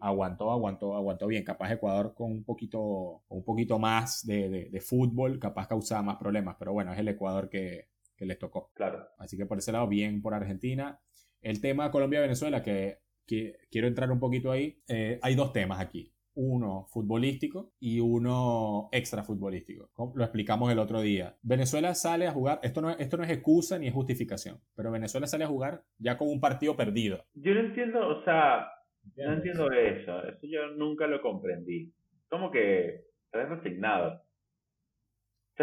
[0.00, 1.44] Aguantó, aguantó, aguantó bien.
[1.44, 6.56] Capaz Ecuador con un poquito, un poquito más de, de, fútbol, capaz causaba más problemas,
[6.58, 8.70] pero bueno, es el Ecuador que, que les tocó.
[8.74, 9.06] Claro.
[9.18, 11.00] Así que por ese lado, bien por Argentina.
[11.40, 14.78] El tema Colombia-Venezuela, que que quiero entrar un poquito ahí.
[14.88, 16.12] Eh, hay dos temas aquí.
[16.34, 19.90] Uno futbolístico y uno extra futbolístico.
[20.14, 21.36] Lo explicamos el otro día.
[21.42, 25.26] Venezuela sale a jugar, esto no, esto no es excusa ni es justificación, pero Venezuela
[25.26, 27.24] sale a jugar ya con un partido perdido.
[27.32, 28.68] Yo no entiendo, o sea,
[29.16, 30.22] no entiendo eso.
[30.24, 31.92] Eso yo nunca lo comprendí.
[32.28, 34.22] Como que estás resignado.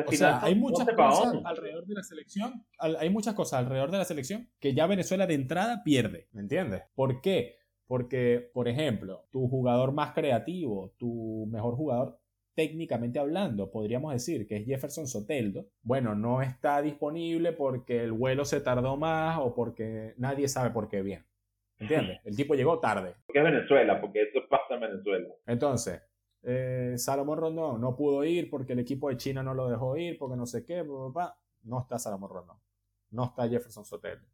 [0.08, 4.06] O sea, hay muchas cosas alrededor de la selección, hay muchas cosas alrededor de la
[4.06, 6.82] selección que ya Venezuela de entrada pierde, ¿me entiendes?
[6.96, 7.58] ¿Por qué?
[7.86, 12.20] Porque, por ejemplo, tu jugador más creativo, tu mejor jugador
[12.56, 18.46] técnicamente hablando, podríamos decir que es Jefferson Soteldo, bueno, no está disponible porque el vuelo
[18.46, 21.24] se tardó más o porque nadie sabe por qué bien.
[21.80, 22.20] ¿Entiendes?
[22.24, 23.16] El tipo llegó tarde.
[23.26, 25.28] Porque es Venezuela, porque eso pasa en Venezuela.
[25.46, 26.02] Entonces,
[26.44, 30.18] eh, Salomón Rondón no pudo ir porque el equipo de China no lo dejó ir,
[30.18, 32.58] porque no sé qué, no está Salomón Rondón,
[33.12, 34.28] no está Jefferson Sotelo.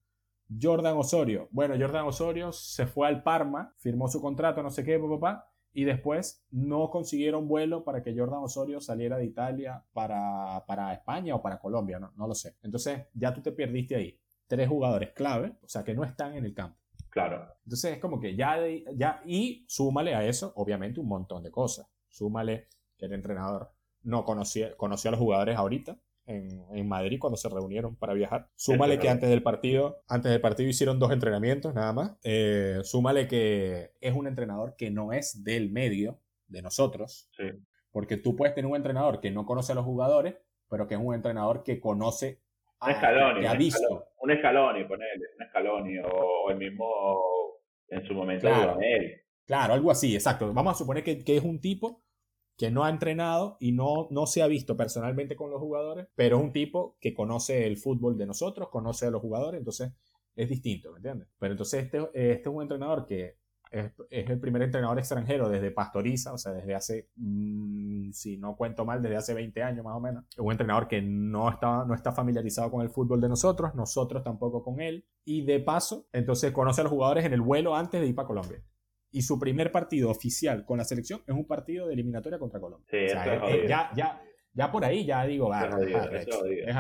[0.60, 4.98] Jordan Osorio, bueno, Jordan Osorio se fue al Parma, firmó su contrato, no sé qué,
[4.98, 10.92] papá, y después no consiguieron vuelo para que Jordan Osorio saliera de Italia para, para
[10.94, 12.56] España o para Colombia, no, no lo sé.
[12.64, 14.20] Entonces ya tú te perdiste ahí.
[14.48, 16.79] Tres jugadores clave, o sea que no están en el campo.
[17.10, 17.48] Claro.
[17.64, 18.58] Entonces es como que ya,
[18.96, 21.88] ya, y súmale a eso, obviamente, un montón de cosas.
[22.08, 22.68] Súmale
[22.98, 23.72] que el entrenador
[24.04, 28.50] no conocía, conoció a los jugadores ahorita en, en, Madrid cuando se reunieron para viajar.
[28.56, 32.12] Súmale que antes del partido, antes del partido hicieron dos entrenamientos nada más.
[32.24, 37.30] Eh, súmale que es un entrenador que no es del medio de nosotros.
[37.36, 37.46] Sí.
[37.92, 40.36] Porque tú puedes tener un entrenador que no conoce a los jugadores,
[40.70, 42.40] pero que es un entrenador que conoce
[42.82, 44.08] un escalón, ha visto.
[44.22, 46.86] Un escalón, ponele, un escalón, o, el mismo
[47.88, 48.78] en su momento claro,
[49.46, 50.54] Claro, algo así, exacto.
[50.54, 52.04] Vamos a suponer que, que, es un tipo
[52.56, 56.38] que no ha entrenado y no, no se ha visto personalmente con los jugadores, pero
[56.38, 59.92] es un tipo que conoce el fútbol de nosotros, conoce a los jugadores, entonces
[60.36, 61.30] es distinto, ¿me entiendes?
[61.40, 63.39] Pero entonces este, este es un entrenador que
[63.72, 68.86] es, el primer entrenador extranjero desde Pastoriza, o sea, desde hace, mm, si no cuento
[68.86, 70.26] mal, desde hace 20 años más o menos.
[70.38, 74.64] Un entrenador que no está, no está familiarizado con el fútbol de nosotros, nosotros tampoco
[74.64, 75.06] con él.
[75.24, 78.28] Y de paso, entonces conoce a los jugadores en el vuelo antes de ir para
[78.28, 78.64] Colombia.
[79.12, 82.88] Y su primer partido oficial con la selección es un partido de eliminatoria contra Colombia.
[82.90, 84.22] Sí, o sea, ya, ya,
[84.54, 85.70] ya por ahí ya digo, ah,
[86.12, 86.76] es, es,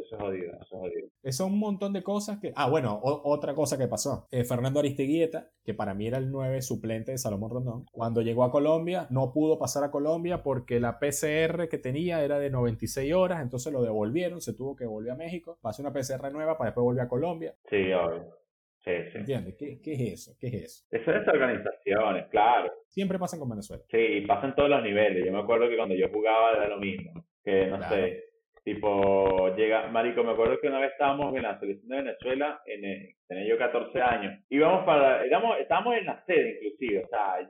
[0.00, 1.08] eso es jodido, eso es jodido.
[1.22, 2.52] Eso es un montón de cosas que...
[2.56, 4.26] Ah, bueno, otra cosa que pasó.
[4.30, 8.44] Eh, Fernando Aristeguieta, que para mí era el 9 suplente de Salomón Rondón, cuando llegó
[8.44, 13.12] a Colombia no pudo pasar a Colombia porque la PCR que tenía era de 96
[13.12, 16.70] horas, entonces lo devolvieron, se tuvo que volver a México, pasó una PCR nueva para
[16.70, 17.54] después volver a Colombia.
[17.68, 18.40] Sí, obvio.
[18.82, 19.18] Sí, sí.
[19.18, 19.56] ¿Entiendes?
[19.58, 20.36] ¿Qué, ¿Qué, es eso?
[20.40, 20.84] ¿Qué es eso?
[20.90, 22.72] Eso es organizaciones, claro.
[22.88, 23.82] Siempre pasan con Venezuela.
[23.90, 25.24] Sí, pasan todos los niveles.
[25.24, 27.26] Yo me acuerdo que cuando yo jugaba era lo mismo.
[27.44, 28.24] Que no sé,
[28.64, 29.19] Tipo,
[29.56, 33.48] llega, Marico, me acuerdo que una vez estábamos en la selección de Venezuela, en, tenía
[33.48, 34.44] yo 14 años.
[34.48, 37.48] Íbamos para, éramos, estábamos en la sede inclusive, o sea,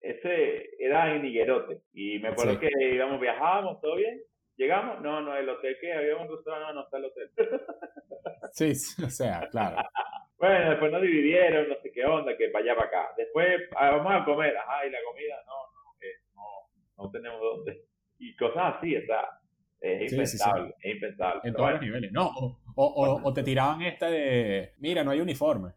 [0.00, 1.82] ese era en Higuerote.
[1.92, 4.20] Y me acuerdo que íbamos, viajábamos, todo bien.
[4.56, 7.30] Llegamos, no, no, el hotel que habíamos restaurante, no, no está el hotel.
[8.52, 9.76] sí, sí, o sea, claro.
[10.36, 13.14] bueno, después nos dividieron, no sé qué onda, que para allá, para acá.
[13.16, 17.40] Después, ah, vamos a comer, ajá, y la comida, no, no, eh, no, no tenemos
[17.40, 17.84] dónde.
[18.18, 19.26] Y cosas así, o sea,
[19.80, 21.40] es impensable, es impensable.
[21.44, 22.12] En todos los niveles.
[22.12, 25.70] No, o, o, o, te tiraban esta de, mira, no hay uniforme.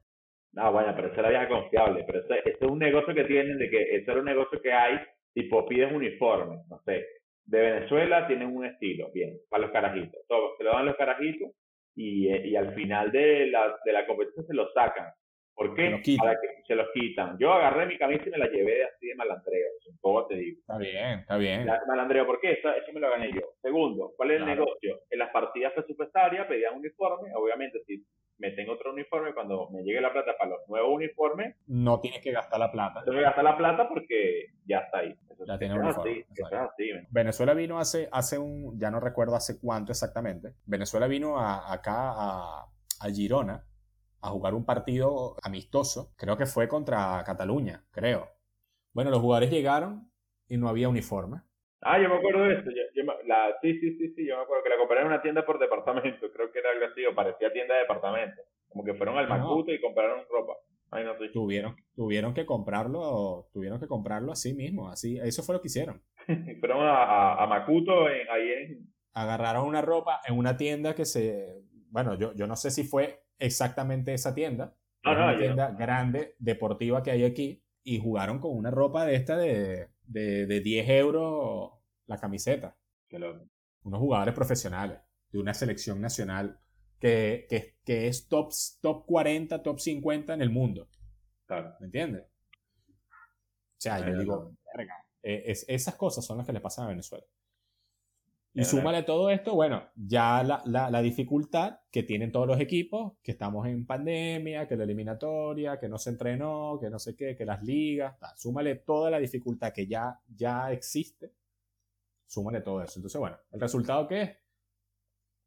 [0.53, 2.03] No, bueno, pero eso era vieja confiable.
[2.05, 4.99] Pero eso, es un negocio que tienen de que eso era un negocio que hay,
[5.33, 7.05] tipo, pides uniforme, no sé.
[7.45, 10.21] De Venezuela tienen un estilo, bien, para los carajitos.
[10.27, 11.51] Todo, se lo dan los carajitos
[11.95, 15.11] y, eh, y al final de la, de la competencia se lo sacan.
[15.55, 16.01] ¿Por qué?
[16.17, 17.37] Para que se los quitan.
[17.37, 19.67] Yo agarré mi camisa y me la llevé así de malandreo.
[20.01, 20.59] ¿Cómo te digo?
[20.61, 21.67] Está bien, está bien.
[21.87, 22.53] malandreo, ¿por qué?
[22.53, 23.41] Eso, me lo gané yo.
[23.61, 25.01] Segundo, ¿cuál es el negocio?
[25.09, 27.29] En las partidas presupuestarias pedían uniforme.
[27.35, 28.03] Obviamente, si
[28.39, 31.55] meten otro uniforme, cuando me llegue la plata para los nuevos uniformes.
[31.67, 32.99] No tienes que gastar la plata.
[33.01, 35.15] No tienes que gastar la plata porque ya está ahí.
[35.47, 36.25] ya tiene uniforme.
[37.11, 38.79] Venezuela vino hace, hace un.
[38.79, 40.53] Ya no recuerdo hace cuánto exactamente.
[40.65, 42.65] Venezuela vino acá a,
[42.99, 43.63] a Girona
[44.23, 48.29] a jugar un partido amistoso, creo que fue contra Cataluña, creo.
[48.93, 50.09] Bueno, los jugadores llegaron
[50.47, 51.41] y no había uniforme.
[51.81, 52.69] Ah, yo me acuerdo de eso.
[53.25, 55.59] la, sí, sí, sí, sí, yo me acuerdo que la compraron en una tienda por
[55.59, 56.31] departamento.
[56.31, 58.41] Creo que era algo así, parecía tienda de departamento.
[58.69, 60.53] Como que fueron al Macuto y compraron ropa.
[60.89, 65.62] Ay, no, tuvieron, tuvieron que comprarlo, tuvieron que comprarlo así mismo, así, eso fue lo
[65.62, 66.01] que hicieron.
[66.59, 68.93] fueron a, a, Macuto ahí en...
[69.12, 73.22] Agarraron una ropa en una tienda que se, bueno, yo, yo no sé si fue
[73.45, 74.75] exactamente esa tienda.
[75.03, 77.63] una tienda grande, deportiva que hay aquí.
[77.84, 81.71] Y jugaron con una ropa de esta de, de, 10 euros
[82.06, 82.77] la camiseta.
[83.84, 84.99] Unos jugadores profesionales
[85.32, 86.60] de una selección nacional
[86.99, 90.88] que, que, que, es top, top 40, top 50 en el mundo.
[91.49, 92.23] ¿Me entiendes?
[92.23, 94.56] O sea, yo digo,
[95.21, 97.25] eh, es, esas cosas son las que le pasan a Venezuela.
[98.55, 103.31] Y súmale todo esto, bueno, ya la, la, dificultad que tienen todos los equipos, que
[103.31, 107.45] estamos en pandemia, que la eliminatoria, que no se entrenó, que no sé qué, que
[107.45, 111.33] las ligas, súmale toda la dificultad que ya, ya existe,
[112.27, 112.99] súmale todo eso.
[112.99, 114.37] Entonces, bueno, ¿el resultado qué es?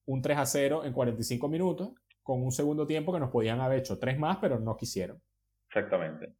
[0.06, 1.92] Un 3 a 0 en 45 minutos,
[2.24, 5.22] con un segundo tiempo que nos podían haber hecho tres más, pero no quisieron.
[5.68, 6.34] Exactamente.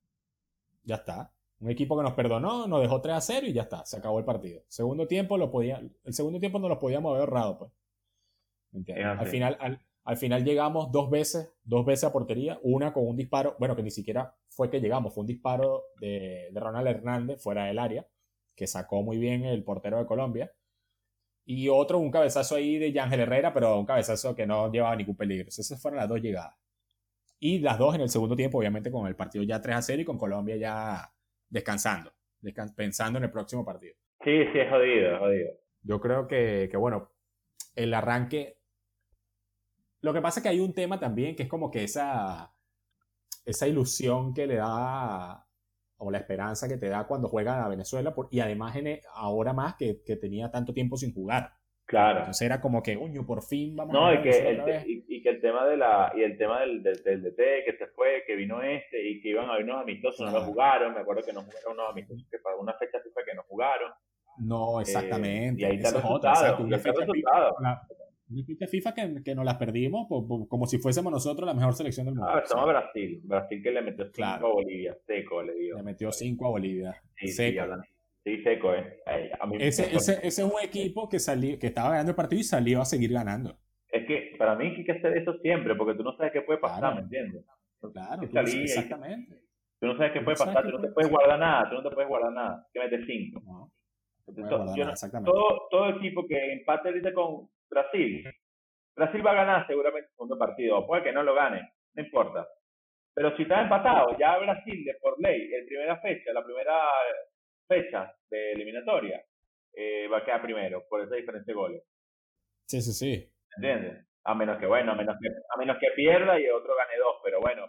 [0.83, 1.33] Ya está.
[1.59, 4.19] Un equipo que nos perdonó, nos dejó 3 a 0 y ya está, se acabó
[4.19, 4.63] el partido.
[4.69, 7.73] Segundo tiempo lo podía, el segundo tiempo no lo podíamos haber ahorrado, pues.
[9.03, 13.57] Al final, al, final llegamos dos veces, dos veces a portería, una con un disparo,
[13.59, 17.65] bueno, que ni siquiera fue que llegamos, fue un disparo de, de Ronald Hernández fuera
[17.65, 18.07] del área,
[18.55, 20.53] que sacó muy bien el portero de Colombia.
[21.47, 25.17] Y otro, un cabezazo ahí de Yángel Herrera, pero un cabezazo que no llevaba ningún
[25.17, 25.49] peligro.
[25.49, 26.55] Esas fueron las dos llegadas.
[27.39, 30.03] Y las dos en el segundo tiempo, obviamente, con el partido ya 3 a 0
[30.03, 31.13] y con Colombia ya
[31.49, 32.13] descansando,
[32.77, 33.95] pensando en el próximo partido.
[34.25, 35.51] Sí, sí, es jodido, es jodido.
[35.83, 37.13] Yo creo que, que, bueno,
[37.75, 38.59] el arranque...
[40.01, 42.53] Lo que pasa es que hay un tema también que es como que esa,
[43.45, 45.47] esa ilusión que le da
[45.99, 49.77] o la esperanza que te da cuando juega a Venezuela y además en, ahora más
[49.77, 51.53] que, que tenía tanto tiempo sin jugar.
[51.87, 52.19] Claro.
[52.19, 55.31] Entonces era como que, uño, por fin vamos no, a y que, el, y, que
[55.33, 58.37] el tema de la y el tema del, del, del, DT que se fue, que
[58.37, 60.95] vino este y que iban a haber unos amistosos, no lo jugaron.
[60.95, 63.91] Me acuerdo que no jugaron unos amistosos que para una fecha fue que no jugaron.
[64.39, 65.63] No, exactamente.
[65.63, 66.63] y ahí está el resultado.
[66.63, 72.07] Una fecha FIFA que, que nos las perdimos como si fuésemos nosotros la mejor selección
[72.07, 72.31] del mundo.
[72.33, 73.21] Ah, estamos Brasil.
[73.25, 74.97] Brasil que le metió 5 a Bolivia.
[75.07, 75.77] Seco, le dio.
[75.77, 77.03] Le metió 5 a Bolivia.
[77.17, 77.65] Sí, seco.
[77.65, 77.81] Sí,
[78.27, 79.01] Sí, seco, ¿eh?
[79.61, 82.81] ese, ese, ese, es un equipo que, salió, que estaba ganando el partido y salió
[82.81, 83.57] a seguir ganando.
[83.91, 86.59] Es que, para mí hay que hacer eso siempre, porque tú no sabes qué puede
[86.59, 87.45] pasar, ¿me entiendes?
[87.93, 89.37] Claro, exactamente.
[89.81, 91.95] Tú no sabes qué puede pasar, tú no te puedes guardar nada, tú no te
[91.95, 93.43] puedes guardar nada, que metes cinco.
[93.45, 93.71] No,
[95.25, 98.25] todo, todo equipo que empate ahorita con Brasil,
[98.97, 102.49] Brasil va a ganar seguramente el segundo partido, puede que no lo gane, no importa.
[103.15, 106.89] Pero si está empatado, ya Brasil de por ley, en primera fecha, la primera
[107.69, 109.23] fecha de eliminatoria,
[109.75, 111.83] eh, va a quedar primero por esa diferencia de goles.
[112.67, 113.36] Sí, sí, sí.
[113.57, 114.07] ¿Entiendes?
[114.25, 117.17] A menos que, bueno, a menos que, a menos que pierda y otro gane dos,
[117.23, 117.67] pero bueno,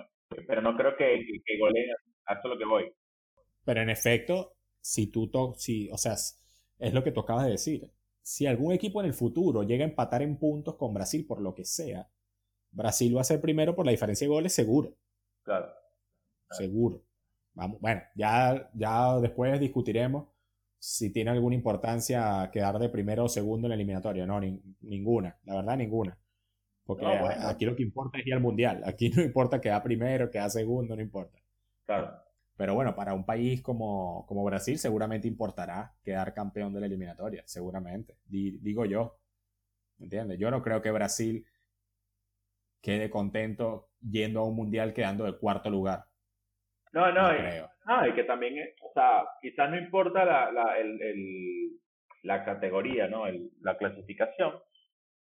[0.47, 1.85] pero no creo que, que, que goleen,
[2.25, 2.91] a eso lo que voy.
[3.63, 7.51] Pero en efecto, si tú, to si, o sea, es lo que tú acabas de
[7.51, 7.91] decir.
[8.21, 11.53] Si algún equipo en el futuro llega a empatar en puntos con Brasil por lo
[11.53, 12.09] que sea,
[12.71, 14.95] Brasil va a ser primero por la diferencia de goles, seguro.
[15.43, 15.71] Claro.
[16.51, 17.03] Seguro.
[17.53, 20.27] Vamos, bueno, ya, ya después discutiremos
[20.79, 24.25] si tiene alguna importancia quedar de primero o segundo en la eliminatoria.
[24.25, 25.37] No, ninguna.
[25.43, 26.17] La verdad, ninguna.
[26.83, 28.81] Porque aquí lo que importa es ir al mundial.
[28.85, 31.37] Aquí no importa quedar primero, quedar segundo, no importa.
[31.85, 32.11] Claro.
[32.55, 37.43] Pero bueno, para un país como, como Brasil seguramente importará quedar campeón de la eliminatoria,
[37.45, 38.17] seguramente.
[38.25, 39.19] digo yo.
[39.99, 40.39] ¿Entiendes?
[40.39, 41.45] Yo no creo que Brasil
[42.81, 46.06] quede contento yendo a un mundial quedando de cuarto lugar.
[46.93, 51.71] No, no, y, que también, o sea, quizás no importa la, la, el,
[52.23, 53.27] la categoría, ¿no?
[53.27, 54.53] El, la clasificación,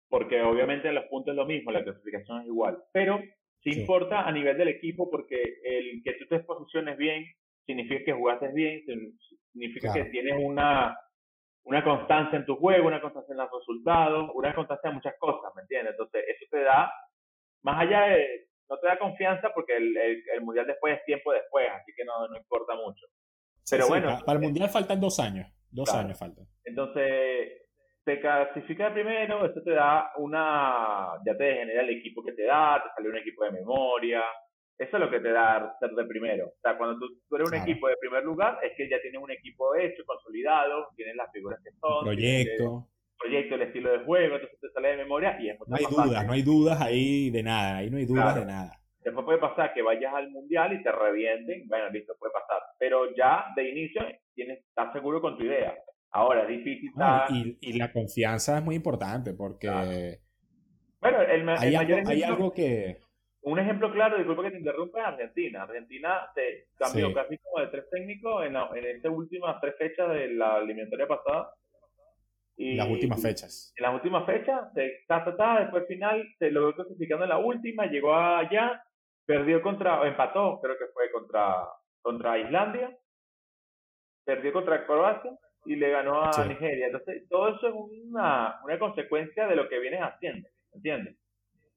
[0.08, 3.20] porque obviamente los puntos es lo mismo, la clasificación es igual, pero
[3.62, 7.24] sí, importa a nivel del equipo porque el que tú te posiciones bien
[7.64, 8.82] significa que jugaste bien,
[9.52, 10.96] significa que tienes una,
[11.64, 15.52] una constancia en tu juego, una constancia en los resultados, una constancia en muchas cosas,
[15.54, 15.92] ¿me entiendes?
[15.92, 16.92] Entonces, eso te da,
[17.62, 21.68] más allá de, no te da confianza porque el, el, mundial después es tiempo después,
[21.70, 23.06] así que no, no importa mucho.
[23.70, 24.18] Pero bueno.
[24.24, 26.46] Para el mundial faltan dos años, dos años faltan.
[26.64, 27.68] Entonces,
[28.02, 32.82] te clasifica primero, eso te da una, ya te genera el equipo que te da,
[32.82, 34.22] te sale un equipo de memoria,
[34.78, 36.46] eso es lo que te da ser de primero.
[36.46, 39.30] O sea, cuando tú, eres un equipo de primer lugar, es que ya tienes un
[39.30, 42.04] equipo hecho, consolidado, tienes las figuras que son.
[42.04, 42.88] Proyecto.
[43.22, 46.32] Proyecto, el estilo de juego, entonces te sale de memoria y No hay dudas, no
[46.32, 48.78] hay dudas ahí de nada, ahí no hay dudas de nada.
[49.04, 52.62] Después puede pasar que vayas al mundial y te revienten, bueno, listo, puede pasar.
[52.78, 54.02] Pero ya de inicio
[54.34, 55.74] tienes, estás seguro con tu idea.
[56.12, 56.90] Ahora, es difícil.
[57.30, 60.20] y, y, la confianza es muy importante porque.
[61.00, 62.98] Bueno, el, hay, algo, hay algo que.
[63.40, 65.62] Un ejemplo claro, disculpa que te interrumpa, es Argentina.
[65.62, 70.28] Argentina se cambió casi como de tres técnicos en, en estas últimas tres fechas de
[70.34, 71.52] la eliminatoria pasada.
[72.56, 73.72] Y, las últimas fechas.
[73.76, 77.86] En las últimas fechas, se, ta, ta, después final se logró clasificando en la última,
[77.86, 78.82] llegó allá,
[79.24, 81.66] perdió contra, empató, creo que fue contra,
[82.02, 82.96] contra Islandia,
[84.24, 85.32] perdió contra Croacia
[85.64, 86.86] y le ganó a Nigeria.
[86.86, 91.16] Entonces, todo eso es una, una consecuencia de lo que vienes haciendo, ¿entiendes?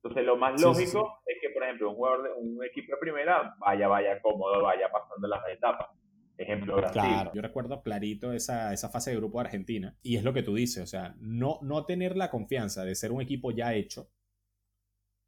[0.05, 3.55] Entonces, lo más lógico es que, por ejemplo, un jugador de un equipo de primera
[3.57, 5.89] vaya, vaya cómodo, vaya pasando las etapas.
[6.37, 7.01] Ejemplo, Brasil.
[7.01, 9.95] Claro, yo recuerdo clarito esa, esa fase de grupo de Argentina.
[10.01, 13.11] Y es lo que tú dices, o sea, no, no tener la confianza de ser
[13.11, 14.09] un equipo ya hecho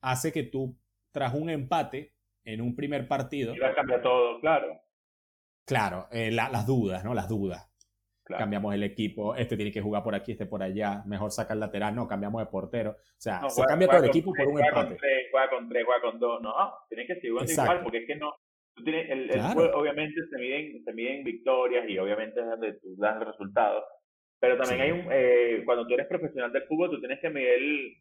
[0.02, 0.78] hace que tú,
[1.12, 3.54] tras un empate en un primer partido.
[3.62, 4.82] Va a cambiar todo, claro.
[5.66, 7.14] Claro, eh, las dudas, ¿no?
[7.14, 7.70] Las dudas.
[8.24, 11.62] Cambiamos el equipo, este tiene que jugar por aquí, este por allá, mejor sacar el
[11.62, 12.92] lateral, no, cambiamos de portero.
[12.92, 14.90] O sea, se cambia todo el equipo por un empate.
[14.90, 16.54] Con tres, juega con tres, juega con dos, no,
[16.90, 18.34] tienes que seguir igual porque es que no,
[18.78, 19.42] tú tienes, el, el
[19.74, 23.84] obviamente se miden, se miden victorias y obviamente es donde tú das resultados,
[24.40, 27.98] pero también hay un, eh, cuando tú eres profesional del fútbol, tú tienes que medir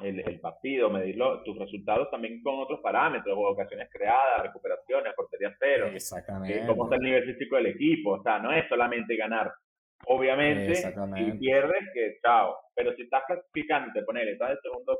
[0.00, 5.90] el, el, partido, medirlo, tus resultados también con otros parámetros, ocasiones creadas, recuperaciones, portería cero,
[5.92, 6.66] Exactamente.
[6.66, 9.52] cómo está el nivel físico del equipo, o sea, no es solamente ganar.
[10.06, 12.56] Obviamente, si pierdes, que chao.
[12.74, 14.98] Pero si estás clasificando, te pones, estás en segundo,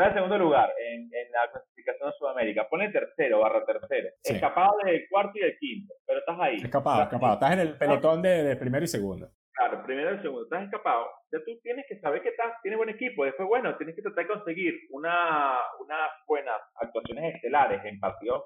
[0.00, 4.72] estás en segundo lugar en, en la clasificación de Sudamérica, pone tercero barra tercero, escapado
[4.84, 6.56] del cuarto y del quinto, pero estás ahí.
[6.56, 9.28] Escapado, escapado, estás en el pelotón de, de primero y segundo.
[9.52, 11.06] Claro, primero y segundo, estás escapado.
[11.30, 13.26] Ya tú tienes que saber que estás, tienes buen equipo.
[13.26, 18.44] Después, bueno, tienes que tratar de conseguir una, unas buenas actuaciones estelares en partidos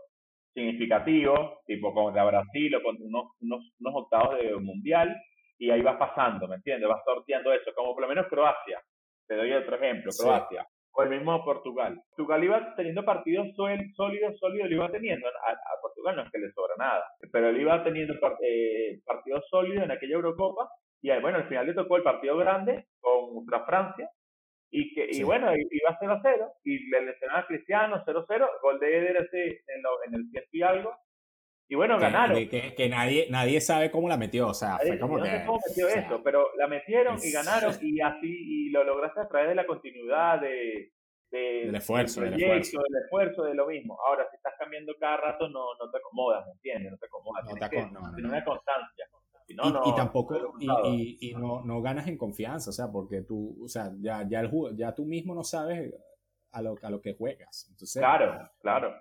[0.52, 5.14] significativos, tipo contra Brasil o contra unos, unos, unos octavos de mundial,
[5.58, 6.88] y ahí vas pasando, ¿me entiendes?
[6.88, 8.82] Vas sorteando eso, como por lo menos Croacia.
[9.28, 10.66] Te doy otro ejemplo, Croacia.
[10.96, 12.00] O el mismo Portugal.
[12.10, 15.26] Portugal iba teniendo partidos sólidos, sólidos, lo iba teniendo.
[15.26, 19.84] A, Portugal no es que le sobra nada, pero él iba teniendo eh, partidos sólidos
[19.84, 20.68] en aquella Eurocopa
[21.04, 24.08] y bueno, al final le tocó el partido grande contra Francia.
[24.70, 26.52] Y, que, y bueno, iba 0 a 0.
[26.64, 28.50] Y le lesionaron a Cristiano 0 0.
[28.62, 30.96] Gol de Eder en, lo, en el 100 y algo.
[31.68, 32.36] Y bueno, ganaron.
[32.48, 34.48] Que, que, nadie, nadie sabe cómo la metió.
[34.48, 35.30] O sea, fue como no que.
[35.30, 37.74] sé cómo metió eso, pero la metieron y ganaron.
[37.80, 40.92] Y así, y lo lograste a través de la continuidad, de,
[41.34, 42.82] del esfuerzo, del, esfuerzo.
[42.82, 43.98] del esfuerzo, de lo mismo.
[44.06, 46.92] Ahora, si estás cambiando cada rato, no, no te acomodas, ¿me entiendes?
[46.92, 47.44] No te acomodas.
[47.44, 48.12] No te acomodas.
[48.12, 49.06] No, una constancia.
[49.48, 53.68] y, y, tampoco, y, y, no, no ganas en confianza, o sea, porque tú, o
[53.68, 55.92] sea, ya, ya, el, ya tú mismo no sabes
[56.52, 57.66] a lo, a lo que juegas.
[57.70, 58.94] Entonces, claro, claro.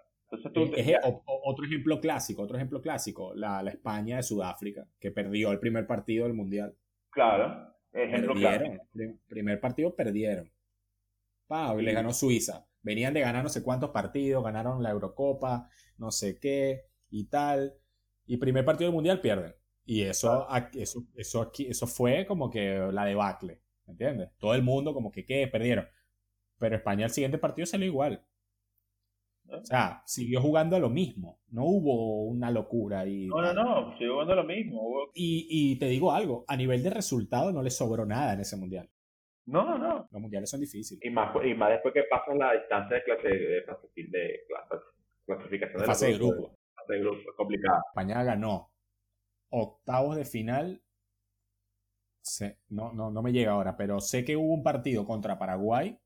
[0.44, 5.60] Entonces, otro ejemplo clásico, otro ejemplo clásico, la, la, España de Sudáfrica, que perdió el
[5.60, 6.76] primer partido del Mundial.
[7.10, 8.82] Claro, ejemplo perdieron,
[9.28, 10.52] primer partido perdieron.
[11.48, 12.66] Pau, y le ganó Suiza.
[12.82, 17.76] Venían de ganar no sé cuántos partidos, ganaron la Eurocopa, no sé qué y tal.
[18.26, 19.54] Y primer partido del Mundial pierden.
[19.86, 24.30] Y eso, eso, eso, aquí, eso fue como que la debacle, ¿me entiendes?
[24.38, 25.48] Todo el mundo como que, ¿qué?
[25.48, 25.88] Perdieron.
[26.58, 28.26] Pero España el siguiente partido salió igual.
[29.50, 31.40] O sea, siguió jugando a lo mismo.
[31.50, 33.28] No hubo una locura ahí.
[33.28, 34.82] No, no, no, siguió jugando a lo mismo.
[35.14, 38.58] Y, y, te digo algo, a nivel de resultado no le sobró nada en ese
[38.58, 38.90] mundial.
[39.46, 40.08] No, no, no.
[40.10, 41.04] Los mundiales son difíciles.
[41.04, 43.64] Y más, y más después que pasan la distancia de, clase, de,
[43.96, 44.40] de,
[45.26, 46.58] clasificación de, fase de grupo.
[46.76, 47.82] Fase de grupo, es complicado.
[47.92, 48.72] España ganó
[49.50, 50.82] octavos de final.
[52.70, 56.00] no, no, no me llega ahora, pero sé que hubo un partido contra Paraguay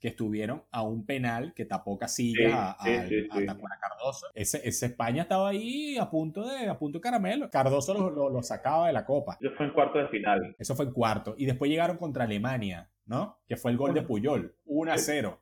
[0.00, 4.26] que estuvieron a un penal que tapó Casillas a, Cardoso.
[4.34, 7.50] Ese, ese, España estaba ahí a punto de, a punto de caramelo.
[7.50, 9.38] Cardoso lo, lo, sacaba de la copa.
[9.40, 10.56] Eso fue en cuarto de final.
[10.58, 11.34] Eso fue en cuarto.
[11.36, 13.38] Y después llegaron contra Alemania, ¿no?
[13.46, 14.54] Que fue el gol de Puyol.
[14.66, 15.40] 1 a 0.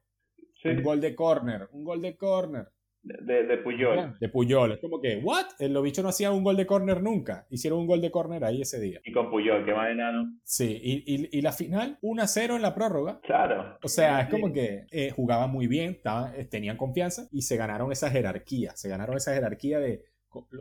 [0.64, 1.68] Un gol de córner.
[1.72, 2.68] Un gol de córner.
[3.07, 4.16] De, de, Puyol.
[4.18, 4.72] De Puyol.
[4.72, 5.46] Es como que, ¿what?
[5.61, 7.46] Los bichos no hacían un gol de córner nunca.
[7.50, 9.00] Hicieron un gol de córner ahí ese día.
[9.04, 10.32] Y con Puyol, qué más enano.
[10.42, 13.20] Sí, y, y, y la final, 1-0 en la prórroga.
[13.22, 13.78] Claro.
[13.82, 17.57] O sea, es como que eh, jugaban muy bien, estaban, eh, tenían confianza y se
[17.57, 18.72] ganaron esa jerarquía.
[18.74, 20.04] Se ganaron esa jerarquía de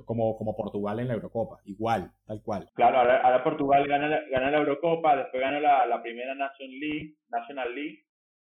[0.06, 2.70] como, como Portugal en la Eurocopa, igual, tal cual.
[2.76, 7.76] Claro, ahora, Portugal gana, gana la Eurocopa, después gana la, la primera National League, National
[7.76, 8.06] League.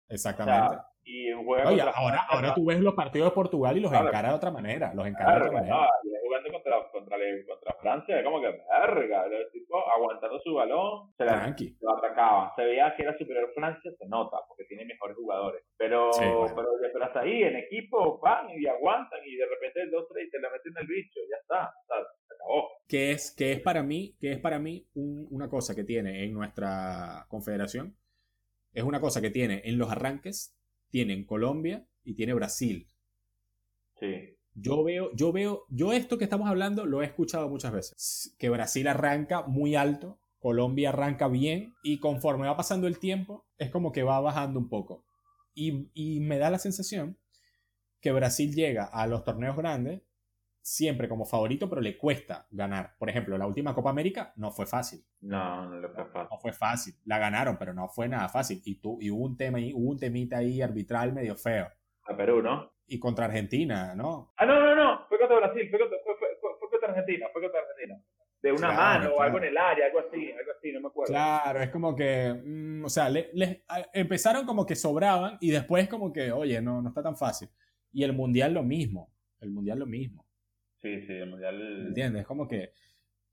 [0.09, 0.77] Exactamente.
[1.05, 4.51] Y Oye, ahora, ahora tú ves los partidos de Portugal y los encara de otra
[4.51, 4.93] manera.
[4.93, 5.89] Los encara de otra manera.
[6.23, 9.25] jugando contra, contra, contra Francia, como que verga.
[9.25, 12.53] El tipo aguantando su balón, se, la, lo atacaba.
[12.55, 15.63] Se veía que era superior Francia, se nota, porque tiene mejores jugadores.
[15.77, 20.27] Pero, pero, pero, hasta ahí, en equipo, van y aguantan y de repente el 2-3
[20.27, 21.73] y te la meten el bicho, ya está.
[22.27, 22.69] se acabó.
[22.87, 26.33] Que es, que es para mí, que es para mí una cosa que tiene en
[26.33, 27.97] nuestra confederación.
[28.73, 30.57] Es una cosa que tiene en los arranques
[30.93, 32.87] tienen Colombia y tiene Brasil.
[33.99, 34.37] Sí.
[34.53, 38.35] Yo veo, yo veo, yo esto que estamos hablando lo he escuchado muchas veces.
[38.37, 43.71] Que Brasil arranca muy alto, Colombia arranca bien y conforme va pasando el tiempo es
[43.71, 45.03] como que va bajando un poco.
[45.55, 47.17] Y, y me da la sensación
[47.99, 50.03] que Brasil llega a los torneos grandes
[50.63, 52.95] siempre como favorito, pero le cuesta ganar.
[52.97, 55.03] Por ejemplo, la última Copa América no fue fácil.
[55.19, 56.29] No, no le fue fácil.
[56.31, 56.93] No fue fácil.
[57.05, 58.61] La ganaron, pero no fue nada fácil.
[58.63, 61.67] Y, tú, y hubo un tema ahí, hubo un temita ahí arbitral medio feo.
[62.05, 62.71] A Perú, ¿no?
[62.87, 64.33] Y contra Argentina, ¿no?
[64.37, 65.05] Ah, no, no, no.
[65.09, 65.69] Fue contra Brasil.
[65.69, 67.27] Fue contra, fue, fue, contra Argentina.
[67.33, 68.01] Fue contra Argentina.
[68.41, 71.13] De una mano o algo en el área, algo así, algo así, no me acuerdo.
[71.13, 73.29] Claro, es como que, mm, o sea, les,
[73.93, 77.49] empezaron como que sobraban y después como que, oye, no, no está tan fácil.
[77.93, 80.22] Y el Mundial lo mismo, el Mundial lo mismo.
[80.83, 81.87] Sí, sí, el Mundial.
[81.87, 82.21] ¿Entiendes?
[82.21, 82.73] Es como que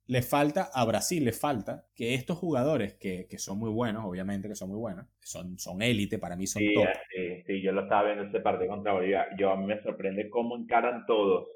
[0.06, 4.48] le falta, a Brasil le falta que estos jugadores que, que son muy buenos, obviamente
[4.48, 6.86] que son muy buenos, son, son élite, para mí son sí, top.
[7.12, 9.26] Sí, sí, yo lo estaba viendo ese partido contra Bolivia.
[9.36, 11.48] Yo a mí me sorprende cómo encaran todos.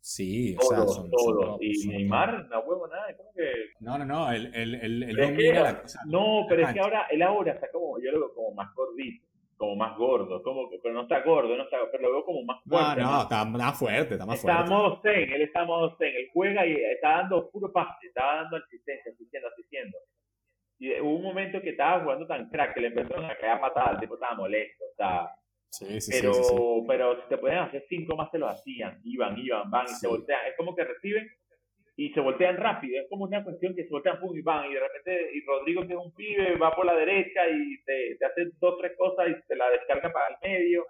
[0.00, 1.58] Sí, todos, o sea, son, todos.
[1.60, 3.50] y Neymar, no huevo nada, como que.
[3.80, 6.00] No, no, no, domina la cosa.
[6.06, 9.29] No, pero es que ahora, él ahora está como, yo lo veo como más gordito
[9.60, 12.62] como más gordo, como, pero no está gordo, no está, pero lo veo como más
[12.64, 13.02] fuerte.
[13.02, 14.58] No, no, está más fuerte, está más fuerte.
[14.58, 18.36] Está modo zen, él está modo zen, él juega y está dando puro pase, está
[18.36, 19.98] dando asistencia, asistiendo, asistiendo.
[20.78, 23.92] Y hubo un momento que estaba jugando tan crack que le empezaron a caer patadas,
[23.96, 25.30] el tipo estaba molesto, o sea,
[25.68, 28.98] sí, sí, pero, sí, sí, pero si te pueden hacer cinco más te lo hacían,
[29.04, 31.28] iban, iban, van y se voltean, es como que reciben
[32.00, 32.98] y se voltean rápido.
[32.98, 34.70] Es como una cuestión que se voltean pum y van.
[34.70, 38.16] Y de repente, y Rodrigo, que es un pibe, va por la derecha y te,
[38.18, 40.86] te hace dos, tres cosas y te la descarga para el medio.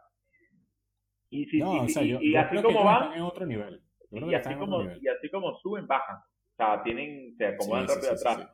[1.30, 3.14] Y, si, y, así como van.
[3.14, 3.82] En otro nivel.
[4.12, 6.18] Y así, como, y así como suben, bajan.
[6.18, 8.48] O sea, tienen, se acomodan rápido atrás.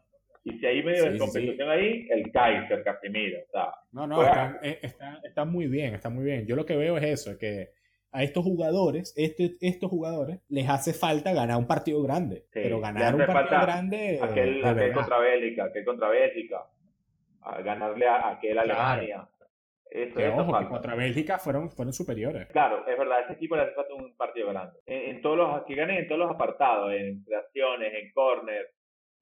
[0.44, 3.38] Y si hay medio de competición ahí, el Kaiser, Casimiro.
[3.48, 4.80] O sea, no, no, están, eh,
[5.24, 6.46] está, muy bien, está muy bien.
[6.46, 7.76] Yo lo que veo es eso, es que
[8.17, 12.47] a estos jugadores, este, estos jugadores, les hace falta ganar un partido grande.
[12.51, 14.19] pero ganar un partido grande.
[14.23, 16.67] Aquel, aquel contra Bélgica, aquel contra Bélgica.
[17.43, 19.29] A ganarle a aquel Alemania.
[19.91, 22.49] Eso, que, ojo, que contra Bélgica fueron, fueron superiores.
[22.49, 24.79] Claro, es verdad, ese equipo le hace falta un partido grande.
[24.87, 28.73] En, todos los, que ganen en todos los apartados, en creaciones, en corner,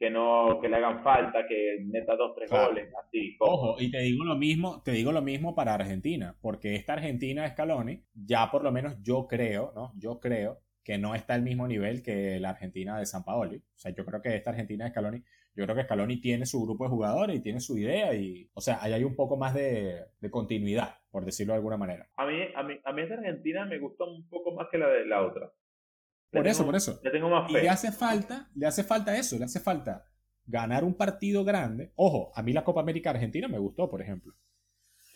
[0.05, 3.37] que no que le hagan falta, que meta dos, tres goles, así.
[3.41, 7.43] Ojo, y te digo lo mismo, te digo lo mismo para Argentina, porque esta Argentina
[7.43, 9.93] de Scaloni, ya por lo menos yo creo, ¿no?
[9.97, 13.57] Yo creo que no está al mismo nivel que la Argentina de San Paoli.
[13.57, 15.23] O sea, yo creo que esta Argentina de Scaloni,
[15.57, 18.61] yo creo que Scaloni tiene su grupo de jugadores y tiene su idea y, o
[18.61, 22.11] sea, ahí hay un poco más de, continuidad, por decirlo de alguna manera.
[22.19, 24.89] A mí, a mí, a mí esta Argentina me gustó un poco más que la
[24.89, 25.51] de la otra.
[26.35, 27.01] Por eso, por eso.
[27.03, 27.59] Le tengo más fe.
[27.59, 30.07] Y le hace falta, le hace falta eso, le hace falta
[30.47, 31.93] ganar un partido grande.
[31.97, 34.35] Ojo, a mí la Copa América Argentina me gustó, por ejemplo.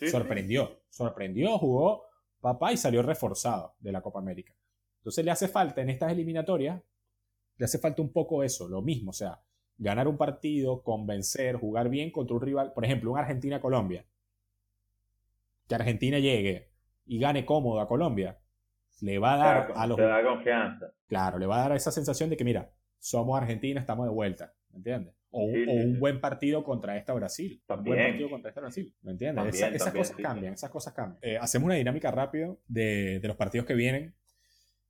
[0.09, 2.09] sorprendió, sorprendió, jugó
[2.41, 4.53] papá y salió reforzado de la Copa América.
[4.99, 6.81] Entonces le hace falta en estas eliminatorias,
[7.57, 9.41] le hace falta un poco eso, lo mismo, o sea,
[9.77, 14.05] ganar un partido, convencer, jugar bien contra un rival, por ejemplo, un Argentina-Colombia.
[15.67, 16.71] Que Argentina llegue
[17.05, 18.39] y gane cómodo a Colombia,
[19.01, 19.97] le va a dar a los...
[19.97, 20.91] da confianza.
[21.07, 24.53] Claro, le va a dar esa sensación de que, mira, somos Argentina, estamos de vuelta,
[24.71, 25.15] ¿me entiendes?
[25.31, 27.61] O, un buen partido contra esta Brasil.
[27.67, 27.95] También.
[27.95, 28.95] Un buen partido contra esta Brasil.
[29.03, 29.61] ¿Me entiendes?
[29.61, 31.19] esas cosas cambian, esas cosas cambian.
[31.21, 34.15] Eh, hacemos una dinámica rápido de, de, los partidos que vienen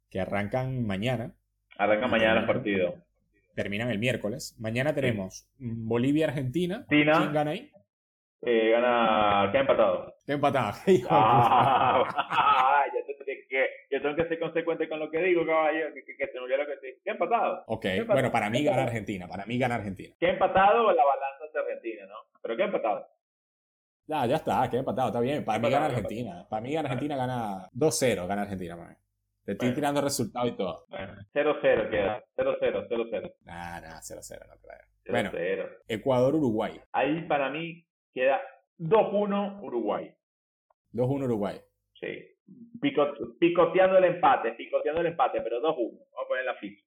[0.10, 1.36] que arrancan mañana.
[1.78, 2.96] Arrancan mañana el partido.
[3.56, 4.56] Terminan el miércoles.
[4.60, 6.86] Mañana tenemos Bolivia-Argentina.
[6.88, 7.72] ¿Quién gana ahí?
[8.42, 9.52] Eh, gana.
[9.52, 10.16] ¿Qué ha empatado?
[10.26, 10.78] ¿Qué empatado?
[11.10, 12.79] Ah,
[14.00, 15.94] yo, tengo que ser consecuente con lo que digo, caballo.
[15.94, 17.64] Que, que, que se me lo que ¿Qué ha empatado?
[17.68, 19.28] Ok, bueno, para mí gana Argentina.
[19.28, 20.16] Para mí gana Argentina.
[20.20, 22.16] ¿Qué empatado la balanza de Argentina, no?
[22.42, 23.08] ¿Pero qué empatado?
[24.08, 25.46] Ya, ya está, que ha empatado, está bien.
[25.46, 26.48] Para mí gana Argentina.
[26.50, 28.98] Para mí gana Argentina, gana 2-0, gana Argentina, man.
[29.46, 30.86] Te estoy tirando resultados y todo.
[30.90, 32.24] Bueno, 0-0 queda.
[32.38, 33.34] 0-0, 0-0.
[33.46, 34.78] Nah, nah, 0-0, no creo.
[35.10, 35.32] bueno,
[35.88, 36.80] Ecuador-Uruguay.
[36.92, 38.42] Ahí para mí queda
[38.80, 40.14] 2-1 Uruguay.
[40.94, 41.62] 2-1 Uruguay.
[42.00, 42.39] Sí.
[42.80, 45.64] Picoteando el empate, picoteando el empate, pero 2-1.
[45.66, 46.84] Vamos a poner la ficha.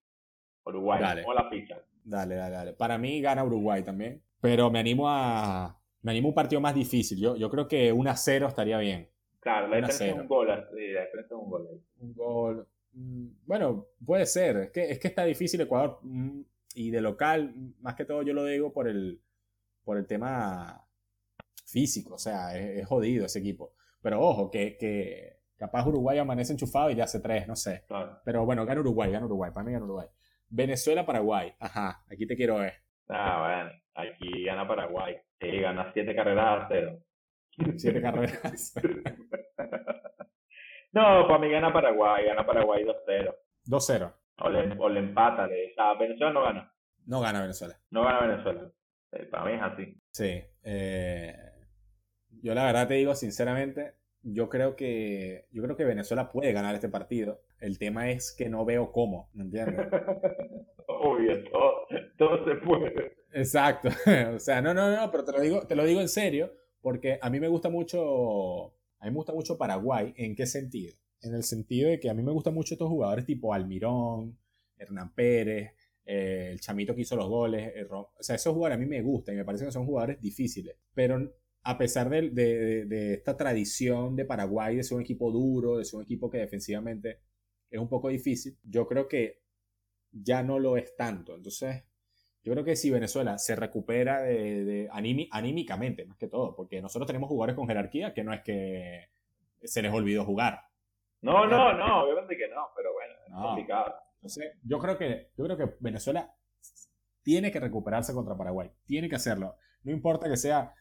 [0.65, 1.25] Uruguay, dale.
[1.35, 1.83] la ficha.
[2.05, 2.73] Dale, dale, dale.
[2.73, 4.23] Para mí gana Uruguay también.
[4.41, 5.79] Pero me animo a.
[6.03, 7.21] Me animo a un partido más difícil.
[7.21, 9.09] Yo, yo creo que 1-0 estaría bien.
[9.39, 10.47] Claro, la diferencia es un gol.
[10.47, 11.83] Sí, la diferencia es un gol.
[11.99, 12.69] Un gol.
[12.93, 14.57] Mm, bueno, puede ser.
[14.57, 15.99] Es que, es que está difícil Ecuador.
[16.03, 16.43] Mm,
[16.75, 19.21] y de local, más que todo yo lo digo por el,
[19.85, 20.85] por el tema
[21.67, 22.15] físico.
[22.15, 23.75] O sea, es, jodido ese equipo.
[24.01, 27.85] Pero ojo, que, que capaz Uruguay amanece enchufado y le hace tres, no sé.
[28.25, 29.53] Pero bueno, gana Uruguay, gana Uruguay.
[29.55, 30.09] Para mí gana Uruguay.
[30.49, 31.55] Venezuela-Paraguay.
[31.61, 32.75] Ajá, aquí te quiero ver.
[33.09, 35.17] Ah, bueno, aquí gana Paraguay.
[35.41, 36.99] Sí, gana siete carreras a cero.
[37.77, 38.75] Siete carreras.
[40.93, 43.33] no, para mí gana Paraguay, gana Paraguay 2-0.
[43.67, 44.15] 2-0.
[44.39, 46.75] O le, o le empata, le, Venezuela no gana.
[47.07, 47.79] No gana Venezuela.
[47.91, 48.69] No gana Venezuela.
[49.31, 49.97] para mí es así.
[50.11, 50.43] Sí.
[50.65, 51.37] Eh,
[52.43, 56.75] yo la verdad te digo sinceramente, yo creo que yo creo que Venezuela puede ganar
[56.75, 57.41] este partido.
[57.61, 59.87] El tema es que no veo cómo, ¿me entiendes?
[60.87, 63.17] Obvio, todo, todo se puede.
[63.33, 63.89] Exacto.
[64.35, 67.19] o sea, no, no, no, pero te lo digo, te lo digo en serio porque
[67.23, 68.67] a mí me gusta mucho,
[68.99, 70.13] a mí me gusta mucho Paraguay.
[70.17, 70.95] ¿En qué sentido?
[71.21, 74.37] En el sentido de que a mí me gustan mucho estos jugadores tipo Almirón,
[74.77, 75.73] Hernán Pérez,
[76.05, 77.73] eh, el chamito que hizo los goles.
[77.91, 80.77] o sea, esos jugadores a mí me gustan y me parecen que son jugadores difíciles.
[80.93, 81.33] Pero
[81.65, 85.99] a pesar de, de, esta tradición de Paraguay de ser un equipo duro, de ser
[85.99, 87.21] un equipo que defensivamente
[87.71, 89.43] es un poco difícil, yo creo que
[90.11, 91.35] ya no lo es tanto.
[91.35, 91.85] Entonces,
[92.43, 97.29] yo creo que si Venezuela se recupera de, anímicamente, más que todo, porque nosotros tenemos
[97.29, 99.11] jugadores con jerarquía que no es que
[99.63, 100.61] se les olvidó jugar.
[101.21, 103.95] No, no, no, obviamente que no, pero bueno, es complicado.
[104.17, 106.35] Entonces, yo creo que, yo creo que Venezuela
[107.23, 109.55] tiene que recuperarse contra Paraguay, tiene que hacerlo.
[109.85, 110.75] No importa que sea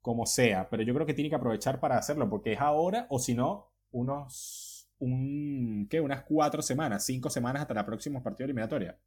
[0.00, 3.18] como sea, pero yo creo que tiene que aprovechar para hacerlo, porque es ahora o
[3.18, 6.00] si no, unos, un, ¿qué?
[6.00, 8.98] Unas cuatro semanas, cinco semanas hasta la próxima partido eliminatoria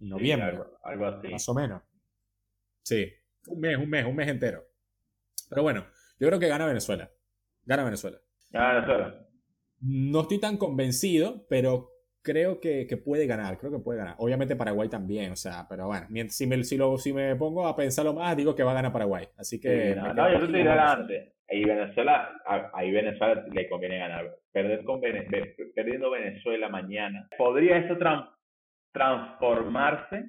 [0.00, 0.58] noviembre.
[0.82, 1.28] algo, así.
[1.28, 1.82] Más o menos.
[2.82, 3.12] Sí,
[3.48, 4.64] un mes, un mes, un mes entero.
[5.48, 5.86] Pero bueno,
[6.18, 7.10] yo creo que gana Venezuela.
[7.64, 8.18] Gana Venezuela.
[8.50, 9.26] Gana Venezuela.
[9.80, 11.90] No estoy tan convencido, pero
[12.26, 14.16] creo que, que, puede ganar, creo que puede ganar.
[14.18, 17.76] Obviamente Paraguay también, o sea, pero bueno, si me, si, lo, si me pongo a
[17.76, 19.28] pensarlo más, digo que va a ganar Paraguay.
[19.36, 19.94] Así que...
[19.94, 21.32] no, yo te diré.
[21.48, 22.32] Ahí Venezuela,
[22.74, 24.36] ahí Venezuela le conviene ganar.
[24.50, 27.28] Perder con perdiendo Venezuela mañana.
[27.38, 27.96] ¿Podría eso
[28.92, 30.24] transformarse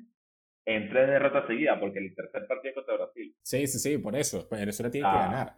[0.67, 3.33] en tres derrotas seguidas, porque el tercer partido es contra Brasil.
[3.41, 4.47] Sí, sí, sí, por eso.
[4.51, 5.21] Venezuela tiene que ah.
[5.21, 5.53] ganar.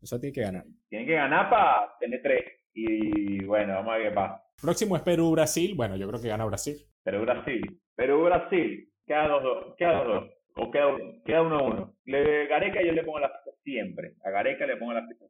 [0.00, 0.64] Eso tiene que ganar.
[0.88, 2.44] Tiene que ganar para tener tres.
[2.74, 4.43] Y bueno, vamos a ver qué pasa.
[4.60, 5.74] Próximo es Perú-Brasil.
[5.74, 6.76] Bueno, yo creo que gana Brasil.
[7.02, 7.80] Perú-Brasil.
[7.94, 8.88] Perú-Brasil.
[9.06, 9.76] Queda 2-2.
[9.76, 10.34] Queda 2-2.
[10.56, 11.94] O queda 1-1.
[12.04, 14.14] Le Gareca yo le pongo la ficha siempre.
[14.24, 15.24] A Gareca le pongo la ficha.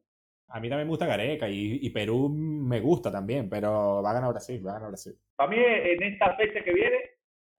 [0.47, 4.13] A mí también me gusta Gareca y, y, Perú me gusta también, pero va a
[4.13, 5.15] ganar Brasil, va a ganar Brasil.
[5.35, 6.97] Para mí, en esta fecha que viene,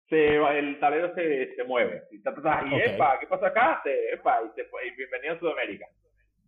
[0.08, 2.04] se, el tablero se, se mueve.
[2.12, 3.80] Y, epa, ¿qué pasa acá?
[3.82, 5.86] Se, epa, y, y bienvenido a Sudamérica.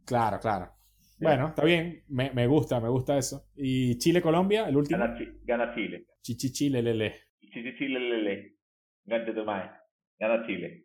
[0.06, 0.70] Claro, claro.
[1.20, 3.48] Bueno, está bien, me, me, gusta, me gusta eso.
[3.56, 4.98] ¿Y Chile-Colombia, el último?
[4.98, 6.06] Gana, gana Chile.
[6.22, 7.14] Chichi Chile, lele.
[7.40, 8.56] Chichi Chile, lele.
[9.04, 9.70] Gante tu madre.
[10.18, 10.84] Gana Chile.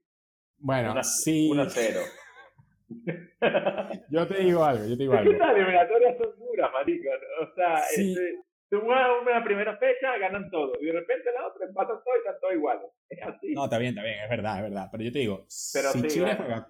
[0.57, 1.49] Bueno, sí.
[1.51, 1.99] 1-0.
[4.09, 5.31] yo te digo algo, yo te digo algo.
[5.31, 7.09] Estas eliminatorias son duras, marico.
[7.41, 8.11] O sea, sí.
[8.11, 10.73] este, tú juegas una primera fecha, ganan todo.
[10.81, 12.89] Y de repente la otra empatan todo y están todos iguales.
[13.09, 13.53] Es así.
[13.53, 14.89] No, está bien, está bien, es verdad, es verdad.
[14.91, 16.67] Pero yo te digo, si, Chile juega,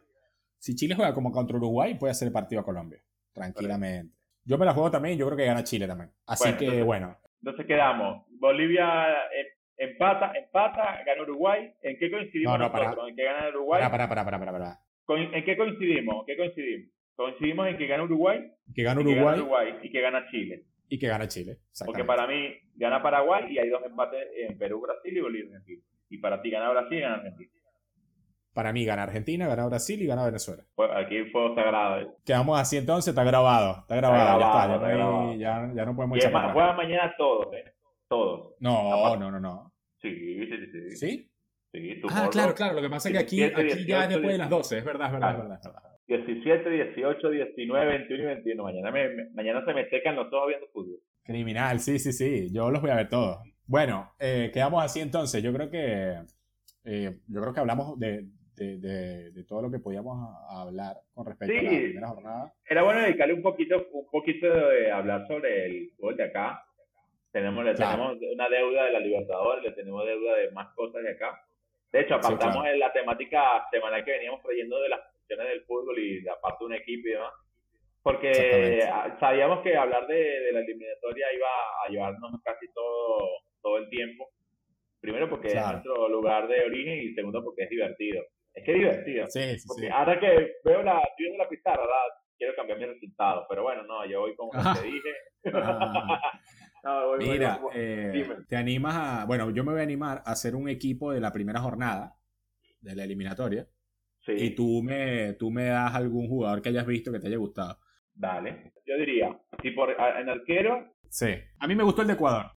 [0.58, 3.02] si Chile juega como contra Uruguay, puede hacer el partido a Colombia.
[3.34, 4.14] Tranquilamente.
[4.46, 6.12] Yo me la juego también yo creo que gana Chile también.
[6.26, 7.18] Así que, bueno.
[7.42, 8.26] Entonces quedamos.
[8.40, 11.74] Bolivia em, empata, empata, gana Uruguay.
[11.82, 12.94] ¿En qué coincidimos no, no, para?
[13.08, 13.82] ¿En qué gana Uruguay?
[13.82, 14.80] Para, para, para, para, para.
[15.08, 16.26] ¿En qué coincidimos?
[16.26, 16.92] ¿Qué coincidimos?
[17.16, 18.52] Coincidimos en que gana Uruguay.
[18.74, 19.18] Que gana Uruguay.
[19.18, 20.64] Que gana Uruguay y que gana Chile.
[20.90, 21.58] Y que gana Chile.
[21.86, 25.84] Porque para mí gana Paraguay y hay dos empates en Perú, Brasil y Bolivia, Argentina.
[26.10, 27.52] Y para ti gana Brasil y gana Argentina.
[28.54, 30.64] Para mí gana Argentina, gana Brasil y gana Venezuela.
[30.76, 32.02] Pues aquí fue sagrado.
[32.02, 32.08] ¿eh?
[32.24, 33.80] Quedamos así entonces, está grabado.
[33.80, 34.68] Está grabado, ya está.
[34.68, 35.34] Ya, no, grabado.
[35.34, 37.74] Ya, ya, no podemos y echar juegan mañana todos, ¿eh?
[38.08, 38.56] Todos.
[38.60, 39.74] No, no, no, no.
[40.02, 40.96] Sí, sí, sí.
[40.96, 41.30] ¿Sí?
[41.72, 42.76] Sí, ah, claro, claro.
[42.76, 45.14] Lo que pasa es que aquí, aquí ya después de las 12, es verdad, es
[45.14, 45.94] verdad, es verdad.
[46.06, 48.64] 17, 18, 19, 21 y 21.
[48.64, 51.00] Mañana, me, mañana se me secan los ojos viendo fútbol.
[51.24, 52.54] Criminal, sí, sí, sí.
[52.54, 53.38] Yo los voy a ver todos.
[53.66, 55.42] Bueno, eh, quedamos así entonces.
[55.42, 56.18] Yo creo que
[56.84, 61.60] eh, yo creo que hablamos de, de, de, todo lo que podíamos hablar con respecto
[61.60, 62.54] a la primera jornada.
[62.68, 66.64] Era bueno dedicarle un poquito, un poquito de hablar sobre el fútbol de acá.
[67.32, 71.12] Tenemos, le tenemos una deuda de la Libertadores, le tenemos deuda de más cosas de
[71.12, 71.44] acá.
[71.92, 75.98] De hecho, apartamos en la temática semanal que veníamos trayendo de las funciones del fútbol
[76.00, 77.34] y de aparte un equipo y demás.
[78.04, 78.86] Porque
[79.20, 81.48] sabíamos que hablar de, de, la eliminatoria iba
[81.86, 83.30] a llevarnos casi todo,
[83.62, 84.30] todo el tiempo.
[85.00, 88.24] Primero porque es nuestro lugar de origen y segundo porque es divertido.
[88.54, 89.26] Es que es divertido.
[89.30, 92.24] Sí, sí, porque ahora que veo la, viendo la pizarra, ¿verdad?
[92.38, 93.46] quiero cambiar mi resultado.
[93.50, 95.10] Pero bueno, no, yo voy como lo que dije.
[97.20, 99.26] Mira, eh, te animas a.
[99.26, 102.16] Bueno, yo me voy a animar a hacer un equipo de la primera jornada
[102.82, 103.68] de la eliminatoria.
[104.20, 104.34] Sí.
[104.38, 107.78] Y tú me, tú me das algún jugador que hayas visto que te haya gustado.
[108.14, 108.74] Dale.
[108.86, 110.94] Yo diría, si por en arquero.
[111.10, 111.34] Sí.
[111.60, 112.52] A mí me gustó el de Ecuador.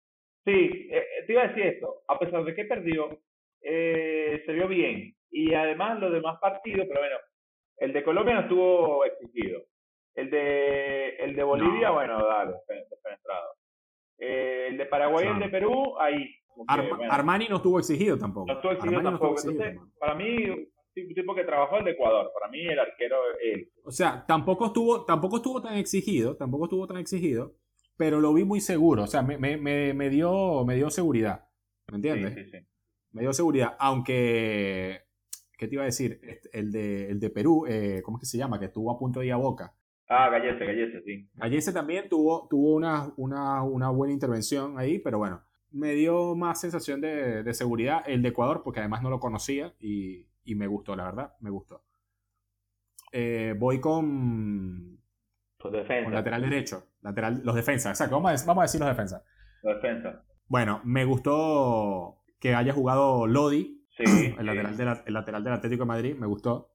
[0.44, 2.04] Sí, eh, te iba a decir esto.
[2.08, 3.20] A pesar de que perdió,
[3.62, 5.15] eh, se vio bien.
[5.32, 7.18] Y además los demás partidos, pero bueno,
[7.78, 9.62] el de Colombia no estuvo exigido.
[10.14, 13.50] El de, el de Bolivia, bueno, dale, penetrado.
[14.18, 16.36] Eh, el de Paraguay y el de Perú, ahí.
[17.10, 18.48] Armani no estuvo exigido tampoco.
[18.48, 19.36] No estuvo exigido tampoco.
[19.42, 22.32] Entonces, para mí, un tipo que trabajó el de Ecuador.
[22.34, 23.70] Para mí, el arquero, él.
[23.84, 27.56] O sea, tampoco estuvo, tampoco estuvo tan exigido, tampoco estuvo tan exigido,
[27.98, 29.04] pero lo vi muy seguro.
[29.04, 31.50] O sea, me, me, me, dio, me dio seguridad.
[31.92, 32.34] ¿Me entiendes?
[32.34, 32.68] Sí, sí, sí.
[33.12, 33.76] Me dio seguridad.
[33.80, 35.05] Aunque,
[35.58, 36.20] ¿qué te iba a decir?
[36.24, 38.60] Este, el de, el de Perú, eh, ¿cómo es que se llama?
[38.60, 39.74] Que estuvo a punto de ir a boca.
[40.08, 41.30] Ah, Gallese, Gallese, sí.
[41.34, 45.42] Gallese también tuvo, tuvo una, una, una, buena intervención ahí, pero bueno,
[45.72, 49.74] me dio más sensación de, de, seguridad el de Ecuador, porque además no lo conocía
[49.80, 51.84] y, y me gustó, la verdad, me gustó.
[53.12, 55.00] Eh, voy con,
[55.58, 55.74] con
[56.14, 59.24] lateral derecho, lateral, los defensas, exacto, vamos a, vamos a decir los defensas.
[59.64, 60.18] Los defensas.
[60.48, 64.04] Bueno, me gustó que haya jugado Lodi, sí,
[64.40, 66.72] el, lateral el lateral del Atlético de Madrid, me gustó.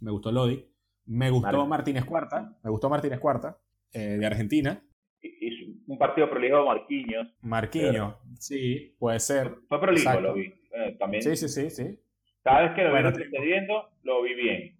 [0.00, 0.64] Me gustó Lodi.
[1.06, 3.56] Me gustó Martínez Cuarta, me gustó Martínez Cuarta,
[3.92, 4.82] eh, de Argentina.
[5.22, 7.28] Y un partido prolijo Marquinhos.
[7.42, 9.54] Marquinhos, sí, puede ser.
[9.68, 10.52] Fue prolijo, lo vi.
[10.72, 11.22] Eh, también.
[11.22, 11.98] Sí, sí, sí, sí.
[12.42, 14.76] Cada vez que lo bueno, sucediendo, lo vi bien.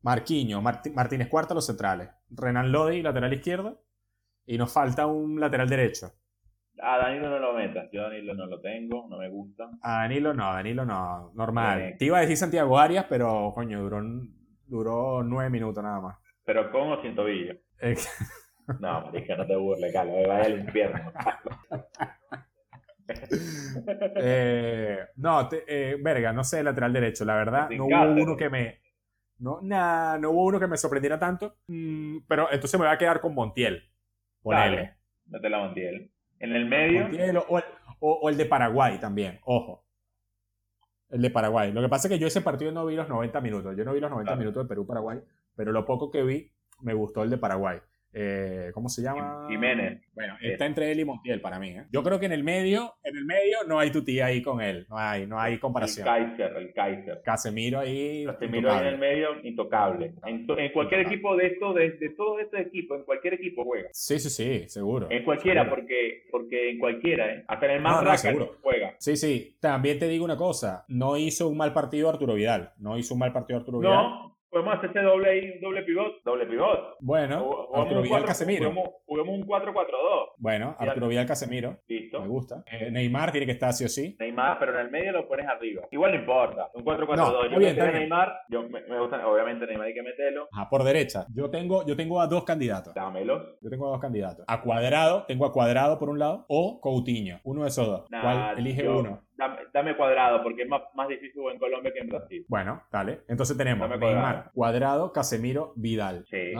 [0.00, 2.08] Marquinhos, Martínez Cuarta, los centrales.
[2.30, 3.82] Renan Lodi, lateral izquierdo.
[4.46, 6.12] Y nos falta un lateral derecho.
[6.80, 7.88] A Danilo no lo metas.
[7.92, 9.70] Yo Danilo no lo tengo, no me gusta.
[9.82, 11.32] A Danilo no, Danilo no.
[11.34, 11.94] Normal.
[11.98, 14.02] Te iba a decir Santiago Arias, pero coño, duró
[14.66, 16.18] Duró nueve minutos nada más.
[16.44, 17.54] Pero con o sin tobillo.
[18.80, 20.16] no, marica, no te burles, Carlos.
[20.16, 21.12] Me vaya al infierno.
[24.16, 27.24] eh, no, te, eh, verga, no sé lateral derecho.
[27.24, 28.80] La verdad, no hubo uno que me.
[29.38, 31.56] No, nada, no hubo uno que me sorprendiera tanto.
[31.66, 33.82] Mm, pero entonces me voy a quedar con Montiel.
[34.42, 34.96] Ponele.
[35.26, 36.13] Dale, la Montiel.
[36.38, 37.02] En el medio.
[37.02, 37.46] Montiel o,
[38.00, 39.84] o, o, el de Paraguay también, ojo.
[41.10, 41.72] El de Paraguay.
[41.72, 43.76] Lo que pasa es que yo ese partido no vi los 90 minutos.
[43.76, 45.20] Yo no vi los 90 minutos de Perú-Paraguay,
[45.54, 47.78] pero lo poco que vi me gustó el de Paraguay.
[48.16, 49.46] Eh, ¿Cómo se llama?
[49.48, 50.00] Jiménez.
[50.14, 51.70] Bueno, está entre él y Montiel para mí.
[51.70, 51.84] ¿eh?
[51.90, 54.60] Yo creo que en el medio, en el medio no hay tu tía ahí con
[54.60, 54.86] él.
[54.88, 56.06] No hay, no hay comparación.
[56.06, 57.22] El Kaiser, el Kaiser.
[57.24, 58.24] Casemiro ahí.
[58.24, 60.14] Casemiro ahí en el medio, intocable.
[60.24, 63.88] En, cualquier equipo de esto, de, de, todos estos equipos, en cualquier equipo juega.
[63.92, 65.08] Sí, sí, sí, seguro.
[65.10, 67.44] En cualquiera, porque porque en cualquiera, ¿eh?
[67.48, 68.94] Hasta en el más no, juega.
[68.98, 69.56] Sí, sí.
[69.60, 70.84] También te digo una cosa.
[70.88, 72.72] No hizo un mal partido Arturo Vidal.
[72.78, 73.94] No hizo un mal partido Arturo Vidal.
[73.94, 76.96] No, podemos hacer ese doble ahí, doble pivot, doble pivot.
[77.00, 78.72] Bueno, Arturo Vidal Casemiro.
[79.04, 79.74] Juguemos, un 4-4-2.
[80.38, 81.78] Bueno, Arturo Vidal Casemiro.
[81.88, 82.20] Listo.
[82.20, 82.62] Me gusta.
[82.70, 84.16] Eh, Neymar tiene que estar sí o sí.
[84.20, 85.82] Neymar, pero en el medio lo pones arriba.
[85.90, 86.70] Igual no importa.
[86.72, 87.16] Un 4-4-2.
[87.16, 90.48] No, yo bien, Neymar, yo me, me, gusta, obviamente Neymar hay que meterlo.
[90.52, 91.26] Ah, por derecha.
[91.34, 92.94] Yo tengo, yo tengo a dos candidatos.
[92.94, 93.58] Dámelo.
[93.60, 94.44] Yo tengo a dos candidatos.
[94.46, 97.40] A Cuadrado, tengo a Cuadrado por un lado, o Coutinho.
[97.42, 98.04] Uno de esos dos.
[98.08, 99.23] ¿Cuál elige uno?
[99.36, 102.44] Dame, cuadrado, porque es más, más difícil en Colombia que en Brasil.
[102.48, 103.20] Bueno, dale.
[103.28, 105.12] Entonces tenemos Neymar, cuadrado.
[105.12, 106.24] Casemiro, Vidal.
[106.30, 106.52] Sí.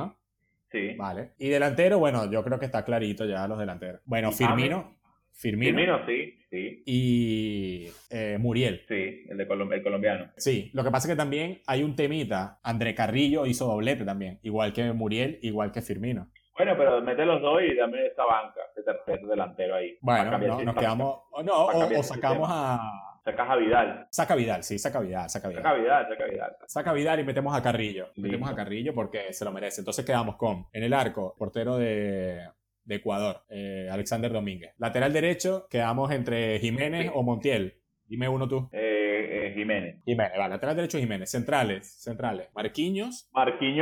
[0.70, 0.95] Sí.
[0.97, 1.31] Vale.
[1.39, 4.01] Y delantero, bueno, yo creo que está clarito ya los delanteros.
[4.05, 4.97] Bueno, Firmino.
[5.33, 5.77] Firmino.
[5.77, 6.83] Firmino, sí, sí.
[6.87, 8.83] Y eh, Muriel.
[8.89, 10.31] Sí, el, de el colombiano.
[10.37, 12.61] Sí, lo que pasa es que también hay un temita.
[12.62, 16.29] André Carrillo hizo doblete también, igual que Muriel, igual que Firmino.
[16.57, 19.99] Bueno, pero mete los dos y dame esa banca de tercer delantero ahí.
[20.01, 21.21] Bueno, no, nos quedamos.
[21.45, 22.81] No, o, sacamos a.
[23.25, 24.07] Sacas a Vidal.
[24.11, 25.63] Saca Vidal, sí, saca Vidal, saca Vidal.
[25.63, 26.57] Saca Vidal, saca Vidal.
[26.67, 28.09] Saca Vidal y metemos a Carrillo.
[28.17, 29.81] Metemos a Carrillo porque se lo merece.
[29.81, 32.47] Entonces quedamos con, en el arco, portero de,
[32.85, 34.75] de Ecuador, eh, Alexander Domínguez.
[34.77, 37.81] Lateral derecho, quedamos entre Jiménez o Montiel.
[38.07, 38.69] Dime uno tú.
[38.73, 40.03] Eh, eh, Jiménez.
[40.05, 40.51] Jiménez, vale.
[40.51, 41.31] Lateral derecho Jiménez.
[41.31, 42.51] Centrales, centrales.
[42.55, 43.27] Marquinhos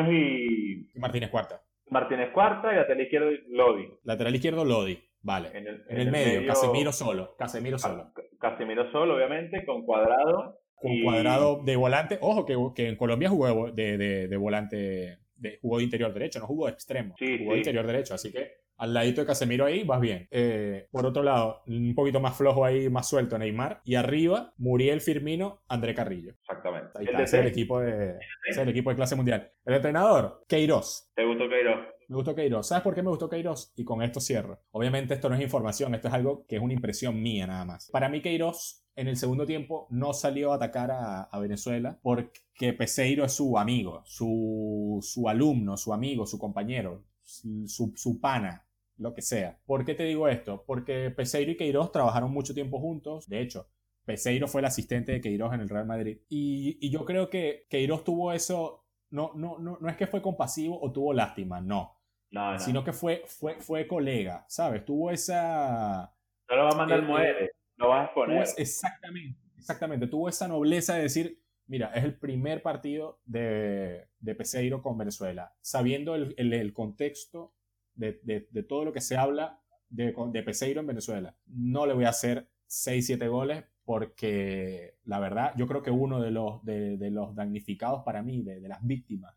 [0.09, 0.89] y...
[0.95, 1.61] y Martínez Cuarta.
[1.93, 3.89] Martínez Cuarta y lateral izquierdo Lodi.
[4.05, 4.99] Lateral izquierdo Lodi.
[5.21, 5.51] Vale.
[5.55, 5.67] En
[6.01, 7.37] el, medio, Casemiro solo.
[7.39, 8.13] Casemiro solo.
[8.41, 10.59] Casemiro solo, obviamente, con cuadrado.
[10.75, 12.19] Con cuadrado de volante.
[12.21, 16.41] Ojo, que, que en Colombia jugó de, de, de volante, de, jugó de interior derecho,
[16.41, 17.15] no jugó de extremo.
[17.19, 20.27] jugó de interior derecho, así que al ladito de Casemiro ahí, vas bien.
[20.33, 23.81] Eh, por otro lado, un poquito más flojo ahí, más suelto Neymar.
[23.85, 26.33] Y arriba, Muriel Firmino, André Carrillo.
[26.41, 26.91] Exactamente.
[26.97, 29.53] Ahí está, ese es el equipo de, el equipo de clase mundial.
[29.65, 31.13] El entrenador, Queiroz.
[31.15, 31.79] ¿Te gustó Queiroz?
[32.09, 32.67] Me gustó Queiroz.
[32.67, 33.73] ¿Sabes por qué me gustó Queiroz?
[33.77, 34.59] Y con esto cierro.
[34.73, 37.89] Obviamente esto no es información, esto es algo que es una impresión mía nada más.
[37.93, 43.25] Para mí Queiroz en el segundo tiempo no salió a atacar a, Venezuela porque Peseiro
[43.25, 48.67] es su amigo, su, su alumno, su amigo, su compañero, su, su pana
[48.97, 49.59] lo que sea.
[49.67, 50.65] ¿Por qué te digo esto?
[50.67, 53.29] Porque Peseiro y Queiroz trabajaron mucho tiempo juntos.
[53.29, 53.69] De hecho,
[54.05, 56.19] Peseiro fue el asistente de Queiroz en el Real Madrid.
[56.29, 58.87] Y, yo creo que Queiroz tuvo eso.
[59.11, 61.99] No, no, no, no es que fue compasivo o tuvo lástima, no.
[62.31, 64.85] No, Sino que fue, fue, fue colega, ¿sabes?
[64.87, 66.15] Tuvo esa.
[66.49, 68.45] No lo va a mandar eh, muere, lo vas a exponer.
[68.57, 70.07] exactamente, exactamente.
[70.07, 75.55] Tuvo esa nobleza de decir: mira, es el primer partido de, de Peseiro con Venezuela.
[75.61, 77.53] Sabiendo el, el contexto
[77.95, 81.37] de, todo lo que se habla de, de Peseiro en Venezuela.
[81.47, 86.21] No le voy a hacer 6, 7 goles porque la verdad yo creo que uno
[86.21, 89.35] de los, de, los damnificados para mí, de, las víctimas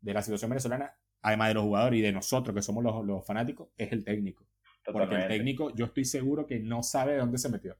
[0.00, 3.68] de la situación venezolana, además de los jugadores y de nosotros que somos los, fanáticos,
[3.76, 4.46] es el técnico.
[4.84, 7.76] Porque el técnico yo estoy seguro que no sabe de dónde se metió.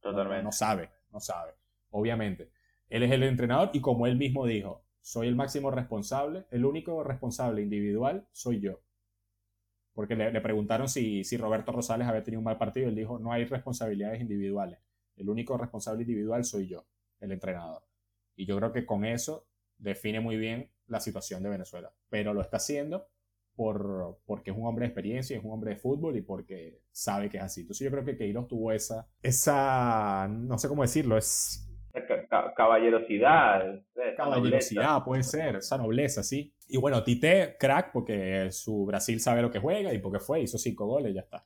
[0.00, 0.42] Totalmente.
[0.42, 1.52] no sabe, no sabe.
[1.90, 2.50] Obviamente.
[2.88, 7.02] Él es el entrenador y como él mismo dijo, soy el máximo responsable, el único
[7.02, 8.80] responsable individual soy yo
[9.94, 13.44] porque le, preguntaron si, Roberto Rosales había tenido un mal partido él dijo, no hay
[13.44, 14.78] responsabilidades individuales,
[15.16, 16.86] el único responsable individual soy yo,
[17.20, 17.82] el entrenador.
[18.34, 22.40] Y yo creo que con eso define muy bien la situación de Venezuela, pero lo
[22.40, 23.06] está haciendo
[23.54, 27.28] por, porque es un hombre de experiencia, es un hombre de fútbol y porque sabe
[27.28, 27.60] que es así.
[27.62, 31.68] Entonces yo creo que Queiroz tuvo esa, esa, no sé cómo decirlo, es
[32.56, 33.82] caballerosidad.
[34.16, 36.52] Caballerosidad, puede ser, esa nobleza, sí.
[36.68, 40.58] Y bueno, Tite, crack, porque su Brasil sabe lo que juega y porque fue, hizo
[40.58, 41.44] cinco goles, ya está.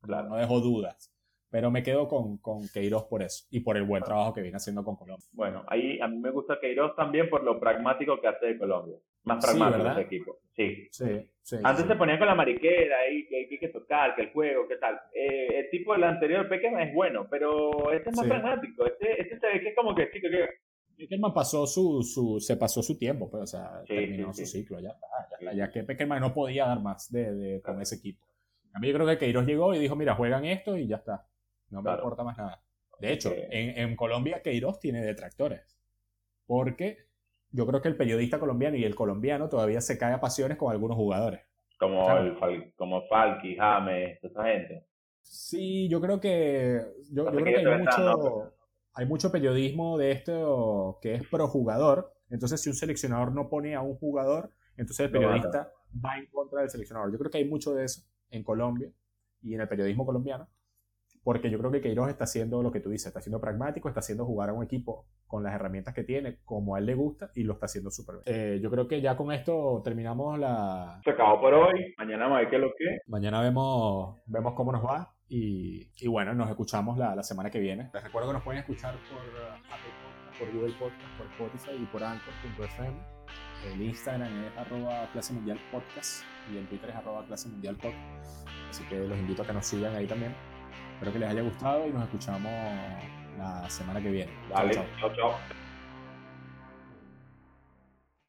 [0.00, 1.12] Claro, no dejó dudas.
[1.50, 4.56] Pero me quedo con, con Queiroz por eso y por el buen trabajo que viene
[4.56, 5.26] haciendo con Colombia.
[5.32, 8.98] Bueno, ahí a mí me gusta Queiroz también por lo pragmático que hace de Colombia.
[9.24, 10.36] Más pragmático ese equipo.
[10.54, 10.88] Sí.
[10.90, 14.68] Sí, Antes se ponía con la mariquera ahí, que hay que tocar, que el juego,
[14.68, 15.00] qué tal.
[15.14, 18.86] Eh, el tipo del anterior, Peckerman, es bueno, pero este es más pragmático.
[18.86, 20.46] Este, este se ve que es como que, chico, que
[20.98, 24.90] Peckerman pasó su, su, se pasó su tiempo, pues, o sea, terminó su ciclo, ya
[24.90, 28.26] está, ya, que Peckerman no podía dar más de, de con ese equipo.
[28.74, 31.26] A mí yo creo que Queiroz llegó y dijo, mira, juegan esto y ya está.
[31.70, 32.62] No me importa más nada.
[33.00, 35.78] De hecho, en, en, Colombia Queiroz tiene detractores.
[36.46, 37.08] Porque
[37.50, 40.72] yo creo que el periodista colombiano y el colombiano todavía se cae a pasiones con
[40.72, 41.40] algunos jugadores.
[41.78, 44.86] Como, el, como Falky, James, esa gente.
[45.22, 46.80] Sí, yo creo que,
[47.12, 48.52] yo, creo que hay mucho,
[48.94, 52.12] hay mucho periodismo de esto que es pro jugador.
[52.30, 55.70] Entonces, si un seleccionador no pone a un jugador, entonces el periodista
[56.04, 57.12] va en contra del seleccionador.
[57.12, 58.90] Yo creo que hay mucho de eso en Colombia
[59.42, 60.48] y en el periodismo colombiano,
[61.22, 64.00] porque yo creo que Queiroz está haciendo lo que tú dices, está siendo pragmático, está
[64.00, 67.30] haciendo jugar a un equipo con las herramientas que tiene, como a él le gusta,
[67.34, 68.38] y lo está haciendo súper bien.
[68.38, 71.00] Eh, yo creo que ya con esto terminamos la...
[71.04, 72.98] Se acabó por hoy, mañana vamos a ver qué es lo que...
[73.06, 77.60] Mañana vemos, vemos cómo nos va, y, y bueno, nos escuchamos la, la, semana que
[77.60, 77.90] viene.
[77.92, 81.82] Les recuerdo que nos pueden escuchar por uh, Apple Podcast, por Google Podcast, por Spotify
[81.82, 82.96] y por Anchor.fm.
[83.66, 88.48] El Instagram es arroba clase mundial podcast y el Twitter es arroba clase mundial podcast.
[88.70, 90.34] Así que los invito a que nos sigan ahí también.
[90.98, 92.50] Espero que les haya gustado y nos escuchamos
[93.38, 94.32] la semana que viene.
[94.52, 95.14] Vale, chao.
[95.14, 95.38] chao.